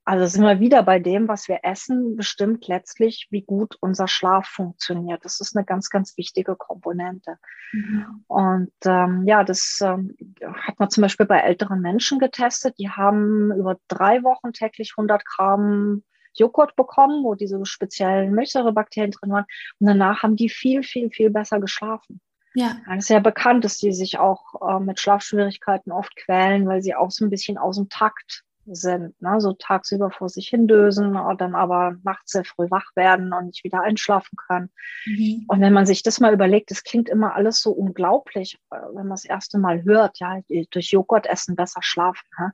Also 0.07 0.27
sind 0.27 0.43
wir 0.43 0.59
wieder 0.59 0.83
bei 0.83 0.99
dem, 0.99 1.27
was 1.27 1.47
wir 1.47 1.61
essen, 1.63 2.15
bestimmt 2.15 2.67
letztlich, 2.67 3.27
wie 3.31 3.41
gut 3.41 3.75
unser 3.81 4.07
Schlaf 4.07 4.45
funktioniert. 4.45 5.25
Das 5.25 5.39
ist 5.39 5.57
eine 5.57 5.65
ganz, 5.65 5.89
ganz 5.89 6.15
wichtige 6.15 6.55
Komponente. 6.55 7.39
Mhm. 7.71 8.23
Und 8.27 8.71
ähm, 8.85 9.23
ja, 9.25 9.43
das 9.43 9.79
ähm, 9.81 10.15
hat 10.43 10.79
man 10.79 10.91
zum 10.91 11.01
Beispiel 11.01 11.25
bei 11.25 11.39
älteren 11.39 11.81
Menschen 11.81 12.19
getestet. 12.19 12.75
Die 12.77 12.91
haben 12.91 13.51
über 13.51 13.79
drei 13.87 14.21
Wochen 14.21 14.53
täglich 14.53 14.93
100 14.95 15.25
Gramm 15.25 16.03
Joghurt 16.35 16.75
bekommen, 16.75 17.23
wo 17.23 17.33
diese 17.33 17.65
speziellen 17.65 18.31
Milchsäurebakterien 18.33 19.11
drin 19.11 19.31
waren. 19.31 19.45
Und 19.79 19.87
danach 19.87 20.21
haben 20.21 20.35
die 20.35 20.49
viel, 20.49 20.83
viel, 20.83 21.09
viel 21.09 21.31
besser 21.31 21.59
geschlafen. 21.59 22.21
Ja. 22.53 22.77
Es 22.91 23.05
ist 23.05 23.09
ja 23.09 23.19
bekannt, 23.19 23.65
dass 23.65 23.77
die 23.77 23.91
sich 23.91 24.19
auch 24.19 24.53
äh, 24.61 24.79
mit 24.79 24.99
Schlafschwierigkeiten 24.99 25.91
oft 25.91 26.15
quälen, 26.15 26.67
weil 26.67 26.81
sie 26.81 26.95
auch 26.95 27.11
so 27.11 27.25
ein 27.25 27.29
bisschen 27.29 27.57
aus 27.57 27.77
dem 27.77 27.89
Takt 27.89 28.44
sind. 28.67 29.19
Ne? 29.21 29.39
So 29.39 29.53
tagsüber 29.53 30.11
vor 30.11 30.29
sich 30.29 30.47
hindösen 30.47 31.15
und 31.15 31.41
dann 31.41 31.55
aber 31.55 31.95
nachts 32.03 32.31
sehr 32.31 32.45
früh 32.45 32.69
wach 32.69 32.95
werden 32.95 33.33
und 33.33 33.47
nicht 33.47 33.63
wieder 33.63 33.81
einschlafen 33.81 34.35
können. 34.47 34.69
Mhm. 35.05 35.45
Und 35.47 35.61
wenn 35.61 35.73
man 35.73 35.85
sich 35.85 36.03
das 36.03 36.19
mal 36.19 36.33
überlegt, 36.33 36.71
das 36.71 36.83
klingt 36.83 37.09
immer 37.09 37.35
alles 37.35 37.61
so 37.61 37.71
unglaublich, 37.71 38.59
äh, 38.71 38.77
wenn 38.87 39.07
man 39.07 39.09
das 39.09 39.25
erste 39.25 39.57
Mal 39.57 39.83
hört, 39.83 40.19
ja, 40.19 40.39
durch 40.71 40.91
Joghurt 40.91 41.27
essen 41.27 41.55
besser 41.55 41.81
schlafen. 41.81 42.27
Ne? 42.39 42.51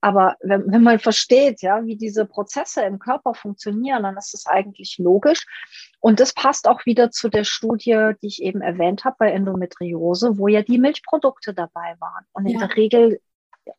Aber 0.00 0.36
wenn, 0.40 0.70
wenn 0.70 0.82
man 0.82 0.98
versteht, 0.98 1.62
ja, 1.62 1.84
wie 1.84 1.96
diese 1.96 2.26
Prozesse 2.26 2.82
im 2.82 2.98
Körper 2.98 3.34
funktionieren, 3.34 4.02
dann 4.02 4.16
ist 4.16 4.34
das 4.34 4.46
eigentlich 4.46 4.98
logisch. 4.98 5.46
Und 6.00 6.18
das 6.18 6.34
passt 6.34 6.66
auch 6.66 6.84
wieder 6.84 7.12
zu 7.12 7.28
der 7.28 7.44
Studie, 7.44 8.10
die 8.20 8.26
ich 8.26 8.42
eben 8.42 8.62
erwähnt 8.62 9.04
habe 9.04 9.16
bei 9.20 9.30
Endometriose, 9.30 10.38
wo 10.38 10.48
ja 10.48 10.62
die 10.62 10.78
Milchprodukte 10.78 11.54
dabei 11.54 11.94
waren. 12.00 12.24
Und 12.32 12.46
in 12.46 12.58
ja. 12.58 12.66
der 12.66 12.76
Regel 12.76 13.20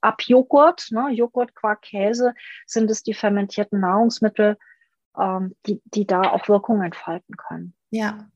ab 0.01 0.21
Joghurt, 0.23 0.87
ne, 0.91 1.09
Joghurt, 1.11 1.55
Quark, 1.55 1.81
Käse, 1.81 2.33
sind 2.65 2.89
es 2.91 3.03
die 3.03 3.13
fermentierten 3.13 3.79
Nahrungsmittel, 3.79 4.57
ähm, 5.17 5.55
die, 5.65 5.81
die 5.85 6.05
da 6.07 6.21
auch 6.21 6.47
Wirkung 6.47 6.81
entfalten 6.81 7.35
können. 7.37 7.73
Ja. 7.89 8.29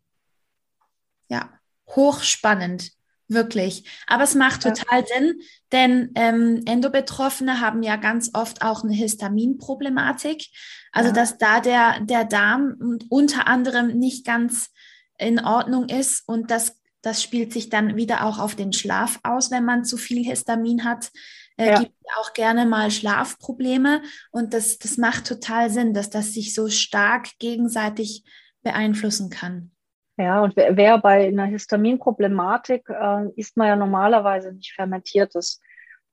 Ja, 1.30 1.50
hochspannend. 1.88 2.92
Wirklich. 3.30 3.84
Aber 4.08 4.24
es 4.24 4.36
macht 4.36 4.64
total 4.64 5.02
ja. 5.02 5.06
Sinn, 5.06 5.42
denn 5.74 6.12
ähm, 6.16 6.62
Endobetroffene 6.66 7.60
haben 7.60 7.84
ja 7.84 7.98
ganz 7.98 8.32
oft 8.34 8.62
auch 8.62 8.84
eine 8.86 8.94
Histaminproblematik. 8.94 10.48
Also, 10.94 11.10
ja. 11.10 11.14
dass 11.14 11.38
da 11.38 11.60
der, 11.60 12.00
der 12.00 12.24
Darm 12.24 13.00
unter 13.10 13.48
anderem 13.48 13.88
nicht 13.88 14.26
ganz 14.26 14.70
in 15.18 15.44
Ordnung 15.44 15.90
ist 15.90 16.28
und 16.28 16.52
das, 16.52 16.77
das 17.02 17.24
spielt 17.24 17.54
sich 17.54 17.70
dann 17.70 17.96
wieder 17.96 18.26
auch 18.26 18.40
auf 18.40 18.56
den 18.56 18.74
Schlaf 18.74 19.20
aus, 19.24 19.52
wenn 19.52 19.66
man 19.66 19.86
zu 19.86 19.98
viel 19.98 20.24
Histamin 20.26 20.84
hat. 20.84 21.12
Äh, 21.58 21.70
ja. 21.70 21.80
Gibt 21.80 21.94
auch 22.18 22.34
gerne 22.34 22.66
mal 22.66 22.92
Schlafprobleme 22.92 24.02
und 24.32 24.54
das, 24.54 24.78
das 24.78 24.98
macht 24.98 25.26
total 25.26 25.70
Sinn, 25.70 25.94
dass 25.94 26.10
das 26.10 26.34
sich 26.34 26.54
so 26.54 26.70
stark 26.70 27.30
gegenseitig 27.40 28.24
beeinflussen 28.62 29.30
kann. 29.30 29.72
Ja, 30.18 30.42
und 30.42 30.56
wer, 30.56 30.76
wer 30.76 30.98
bei 30.98 31.28
einer 31.28 31.46
Histaminproblematik 31.46 32.90
äh, 32.90 33.30
isst 33.36 33.56
man 33.56 33.68
ja 33.68 33.76
normalerweise 33.76 34.52
nicht 34.52 34.74
fermentiertes 34.74 35.62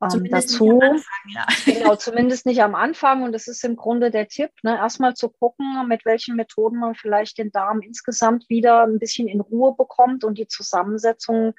ähm, 0.03 0.29
dazu. 0.31 0.81
Anfang, 0.81 1.01
ja. 1.29 1.47
Genau, 1.65 1.97
zumindest 1.97 2.47
nicht 2.47 2.63
am 2.63 2.75
Anfang. 2.75 3.23
Und 3.23 3.33
das 3.33 3.49
ist 3.49 3.65
im 3.65 3.77
Grunde 3.77 4.11
der 4.11 4.29
Tipp, 4.29 4.51
ne? 4.63 4.77
erstmal 4.77 5.15
zu 5.15 5.29
gucken, 5.29 5.67
mit 5.89 6.05
welchen 6.05 6.37
Methoden 6.37 6.79
man 6.79 6.95
vielleicht 6.95 7.39
den 7.39 7.51
Darm 7.51 7.81
insgesamt 7.81 8.49
wieder 8.49 8.83
ein 8.85 8.99
bisschen 8.99 9.29
in 9.29 9.41
Ruhe 9.41 9.75
bekommt 9.77 10.25
und 10.25 10.39
die 10.39 10.49
Zusammensetzung 10.49 11.55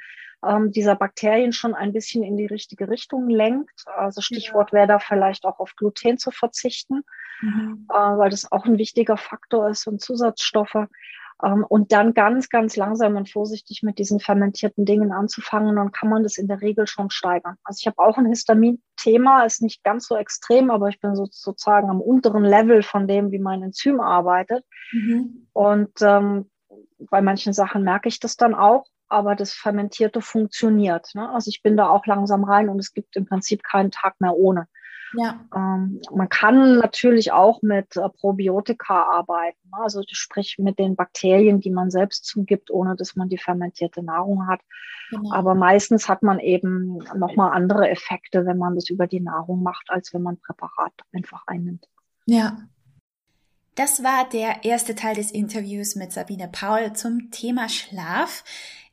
ähm, 0.46 0.72
dieser 0.72 0.96
Bakterien 0.96 1.54
schon 1.54 1.74
ein 1.74 1.94
bisschen 1.94 2.24
in 2.24 2.38
die 2.38 2.46
richtige 2.46 2.90
Richtung 2.90 3.30
lenkt. 3.30 3.84
Also 3.96 4.22
Stichwort 4.22 4.72
ja. 4.72 4.80
wäre 4.80 4.88
da 4.88 5.00
vielleicht 5.00 5.46
auch 5.46 5.60
auf 5.60 5.76
Gluten 5.76 6.18
zu 6.18 6.32
verzichten, 6.32 7.04
mhm. 7.42 7.88
äh, 7.90 7.94
weil 7.94 8.30
das 8.30 8.52
auch 8.52 8.66
ein 8.66 8.78
wichtiger 8.78 9.18
Faktor 9.18 9.70
ist 9.70 9.88
und 9.88 10.02
Zusatzstoffe. 10.02 10.88
Ähm, 11.44 11.66
und 11.68 11.92
dann 11.92 12.14
ganz, 12.14 12.50
ganz 12.50 12.76
langsam 12.76 13.16
und 13.16 13.30
vorsichtig 13.30 13.84
mit 13.84 14.00
diesen 14.00 14.20
fermentierten 14.20 14.86
Dingen 14.86 15.12
anzufangen, 15.12 15.76
dann 15.76 15.92
kann 15.92 16.10
man 16.10 16.24
das 16.24 16.38
in 16.38 16.48
der 16.48 16.62
Regel 16.62 16.88
schon 16.88 17.10
steigern. 17.10 17.56
Also 17.64 17.80
ich 17.82 17.88
habe 17.88 18.00
auch 18.00 18.18
ein 18.18 18.28
Histamin-Thema, 18.28 19.44
ist 19.46 19.62
nicht 19.62 19.84
ganz 19.84 20.08
so 20.08 20.16
extrem, 20.16 20.72
aber 20.72 20.90
ich 20.90 21.00
bin 21.00 21.16
sozusagen 21.16 21.90
am 21.90 22.02
unteren 22.02 22.44
Level 22.44 22.84
von 22.84 23.08
dem, 23.08 23.32
wie 23.32 23.40
mein 23.40 23.64
Enzym 23.64 24.00
arbeitet. 24.00 24.64
Mhm. 24.92 25.48
Und 25.54 25.92
ähm, 26.02 26.50
bei 27.10 27.22
manchen 27.22 27.54
Sachen 27.54 27.84
merke 27.84 28.08
ich 28.08 28.20
das 28.20 28.38
dann 28.38 28.56
auch 28.56 28.86
aber 29.08 29.36
das 29.36 29.54
Fermentierte 29.54 30.22
funktioniert. 30.22 31.12
Ne? 31.14 31.30
Also 31.30 31.50
ich 31.50 31.62
bin 31.62 31.78
da 31.78 31.90
auch 31.90 32.06
langsam 32.06 32.44
rein 32.44 32.70
und 32.70 32.80
es 32.80 32.94
gibt 32.94 33.16
im 33.16 33.26
Prinzip 33.26 33.64
keinen 33.64 33.92
Tag 33.92 34.20
mehr 34.20 34.36
ohne. 34.36 34.68
Ja. 35.18 35.40
Ähm, 35.56 36.02
man 36.14 36.30
kann 36.30 36.78
natürlich 36.78 37.32
auch 37.32 37.62
mit 37.62 37.96
äh, 37.96 38.10
Probiotika 38.10 39.04
arbeiten, 39.04 39.70
ne? 39.72 39.78
also 39.82 40.02
sprich 40.08 40.58
mit 40.60 40.80
den 40.80 40.96
Bakterien, 40.96 41.60
die 41.60 41.72
man 41.72 41.92
selbst 41.92 42.26
zugibt, 42.26 42.72
ohne 42.72 42.96
dass 42.96 43.16
man 43.16 43.30
die 43.30 43.38
fermentierte 43.38 44.04
Nahrung 44.04 44.48
hat. 44.48 44.62
Genau. 45.10 45.34
Aber 45.34 45.56
meistens 45.56 46.10
hat 46.10 46.24
man 46.24 46.40
eben 46.40 46.98
nochmal 47.16 47.54
andere 47.54 47.90
Effekte, 47.90 48.46
wenn 48.46 48.58
man 48.58 48.76
das 48.76 48.90
über 48.90 49.08
die 49.08 49.22
Nahrung 49.22 49.62
macht, 49.64 49.90
als 49.90 50.14
wenn 50.14 50.22
man 50.22 50.40
Präparat 50.40 50.94
einfach 51.14 51.44
einnimmt. 51.48 51.88
Ja. 52.26 52.58
Das 53.76 54.04
war 54.04 54.28
der 54.30 54.64
erste 54.64 54.96
Teil 54.96 55.16
des 55.16 55.32
Interviews 55.32 55.96
mit 55.96 56.14
Sabine 56.14 56.48
Paul 56.50 56.94
zum 56.94 57.30
Thema 57.30 57.68
Schlaf. 57.68 58.46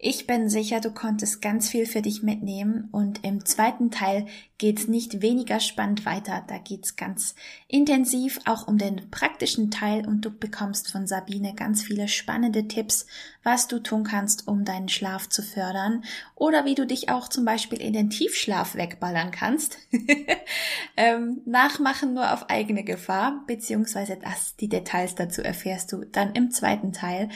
Ich 0.04 0.26
bin 0.26 0.48
sicher, 0.48 0.80
du 0.80 0.90
konntest 0.90 1.40
ganz 1.40 1.68
viel 1.68 1.86
für 1.86 2.02
dich 2.02 2.24
mitnehmen 2.24 2.88
und 2.90 3.24
im 3.24 3.44
zweiten 3.44 3.92
Teil 3.92 4.26
geht's 4.58 4.88
nicht 4.88 5.22
weniger 5.22 5.60
spannend 5.60 6.04
weiter. 6.04 6.42
Da 6.48 6.58
geht's 6.58 6.96
ganz 6.96 7.36
intensiv 7.68 8.40
auch 8.44 8.66
um 8.66 8.78
den 8.78 9.12
praktischen 9.12 9.70
Teil 9.70 10.04
und 10.04 10.22
du 10.22 10.36
bekommst 10.36 10.90
von 10.90 11.06
Sabine 11.06 11.54
ganz 11.54 11.84
viele 11.84 12.08
spannende 12.08 12.66
Tipps, 12.66 13.06
was 13.44 13.68
du 13.68 13.78
tun 13.78 14.02
kannst, 14.02 14.48
um 14.48 14.64
deinen 14.64 14.88
Schlaf 14.88 15.28
zu 15.28 15.40
fördern 15.40 16.02
oder 16.34 16.64
wie 16.64 16.74
du 16.74 16.84
dich 16.84 17.08
auch 17.08 17.28
zum 17.28 17.44
Beispiel 17.44 17.80
in 17.80 17.92
den 17.92 18.10
Tiefschlaf 18.10 18.74
wegballern 18.74 19.30
kannst. 19.30 19.78
ähm, 20.96 21.42
nachmachen 21.44 22.12
nur 22.12 22.32
auf 22.32 22.50
eigene 22.50 22.82
Gefahr, 22.82 23.44
beziehungsweise 23.46 24.18
das, 24.20 24.56
die 24.56 24.68
Details 24.68 25.14
dazu 25.14 25.42
erfährst 25.42 25.92
du 25.92 26.04
dann 26.04 26.32
im 26.32 26.50
zweiten 26.50 26.92
Teil. 26.92 27.28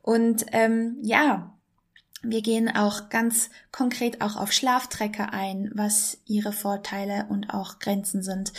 Und 0.00 0.46
ähm, 0.52 0.96
ja, 1.02 1.52
wir 2.30 2.42
gehen 2.42 2.74
auch 2.74 3.08
ganz 3.08 3.50
konkret 3.72 4.20
auch 4.20 4.36
auf 4.36 4.52
Schlaftrecker 4.52 5.32
ein, 5.32 5.70
was 5.74 6.18
ihre 6.26 6.52
Vorteile 6.52 7.26
und 7.28 7.50
auch 7.50 7.78
Grenzen 7.78 8.22
sind. 8.22 8.52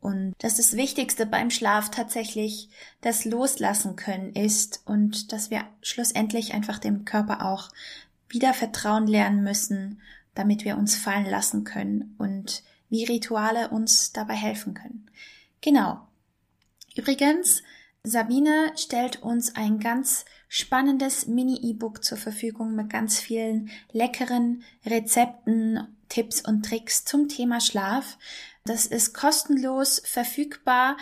Und 0.00 0.34
dass 0.38 0.56
das 0.56 0.76
Wichtigste 0.76 1.26
beim 1.26 1.50
Schlaf 1.50 1.90
tatsächlich 1.90 2.68
das 3.00 3.24
Loslassen 3.24 3.96
können 3.96 4.34
ist 4.34 4.82
und 4.84 5.32
dass 5.32 5.50
wir 5.50 5.64
schlussendlich 5.82 6.54
einfach 6.54 6.78
dem 6.78 7.04
Körper 7.04 7.44
auch 7.44 7.70
wieder 8.28 8.54
Vertrauen 8.54 9.06
lernen 9.06 9.42
müssen, 9.42 10.00
damit 10.34 10.64
wir 10.64 10.76
uns 10.76 10.96
fallen 10.96 11.26
lassen 11.26 11.64
können 11.64 12.14
und 12.18 12.62
wie 12.88 13.04
Rituale 13.04 13.70
uns 13.70 14.12
dabei 14.12 14.34
helfen 14.34 14.74
können. 14.74 15.10
Genau. 15.60 16.00
Übrigens, 16.94 17.62
Sabine 18.04 18.72
stellt 18.76 19.22
uns 19.22 19.56
ein 19.56 19.80
ganz 19.80 20.24
spannendes 20.48 21.26
Mini-E-Book 21.26 22.04
zur 22.04 22.18
Verfügung 22.18 22.74
mit 22.74 22.90
ganz 22.90 23.18
vielen 23.18 23.70
leckeren 23.92 24.62
Rezepten, 24.84 25.86
Tipps 26.08 26.40
und 26.40 26.64
Tricks 26.64 27.04
zum 27.04 27.28
Thema 27.28 27.60
Schlaf. 27.60 28.18
Das 28.64 28.86
ist 28.86 29.12
kostenlos 29.12 30.00
verfügbar 30.04 30.96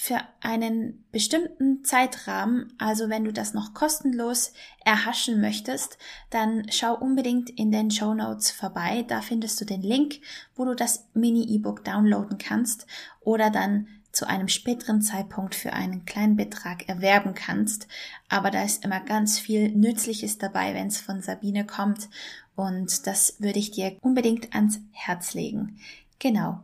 für 0.00 0.20
einen 0.40 1.04
bestimmten 1.10 1.84
Zeitrahmen. 1.84 2.72
Also 2.78 3.08
wenn 3.08 3.24
du 3.24 3.32
das 3.32 3.52
noch 3.52 3.74
kostenlos 3.74 4.52
erhaschen 4.84 5.40
möchtest, 5.40 5.98
dann 6.30 6.66
schau 6.70 6.94
unbedingt 6.94 7.50
in 7.50 7.72
den 7.72 7.90
Show 7.90 8.14
Notes 8.14 8.52
vorbei. 8.52 9.04
Da 9.08 9.22
findest 9.22 9.60
du 9.60 9.64
den 9.64 9.82
Link, 9.82 10.20
wo 10.54 10.64
du 10.64 10.74
das 10.74 11.08
Mini-E-Book 11.14 11.84
downloaden 11.84 12.38
kannst 12.38 12.86
oder 13.20 13.50
dann 13.50 13.88
zu 14.18 14.28
einem 14.28 14.48
späteren 14.48 15.00
Zeitpunkt 15.00 15.54
für 15.54 15.72
einen 15.72 16.04
kleinen 16.04 16.34
Betrag 16.34 16.88
erwerben 16.88 17.34
kannst. 17.34 17.86
Aber 18.28 18.50
da 18.50 18.64
ist 18.64 18.84
immer 18.84 18.98
ganz 18.98 19.38
viel 19.38 19.70
Nützliches 19.70 20.38
dabei, 20.38 20.74
wenn 20.74 20.88
es 20.88 21.00
von 21.00 21.22
Sabine 21.22 21.64
kommt. 21.64 22.08
Und 22.56 23.06
das 23.06 23.36
würde 23.38 23.60
ich 23.60 23.70
dir 23.70 23.96
unbedingt 24.00 24.56
ans 24.56 24.80
Herz 24.90 25.34
legen. 25.34 25.78
Genau. 26.18 26.58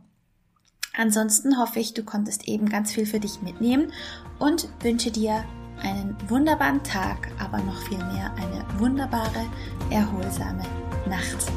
Ansonsten 0.97 1.57
hoffe 1.57 1.79
ich, 1.79 1.93
du 1.93 2.03
konntest 2.03 2.45
eben 2.45 2.67
ganz 2.67 2.91
viel 2.91 3.05
für 3.05 3.21
dich 3.21 3.41
mitnehmen 3.41 3.93
und 4.37 4.67
wünsche 4.81 5.11
dir 5.11 5.45
einen 5.81 6.17
wunderbaren 6.27 6.83
Tag, 6.83 7.29
aber 7.39 7.59
noch 7.59 7.81
viel 7.83 7.97
mehr 7.97 8.33
eine 8.35 8.65
wunderbare, 8.79 9.45
erholsame 9.89 10.63
Nacht. 11.07 11.51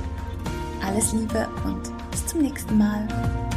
Alles 0.81 1.13
Liebe 1.13 1.49
und 1.65 1.91
bis 2.13 2.25
zum 2.25 2.43
nächsten 2.43 2.79
Mal. 2.79 3.48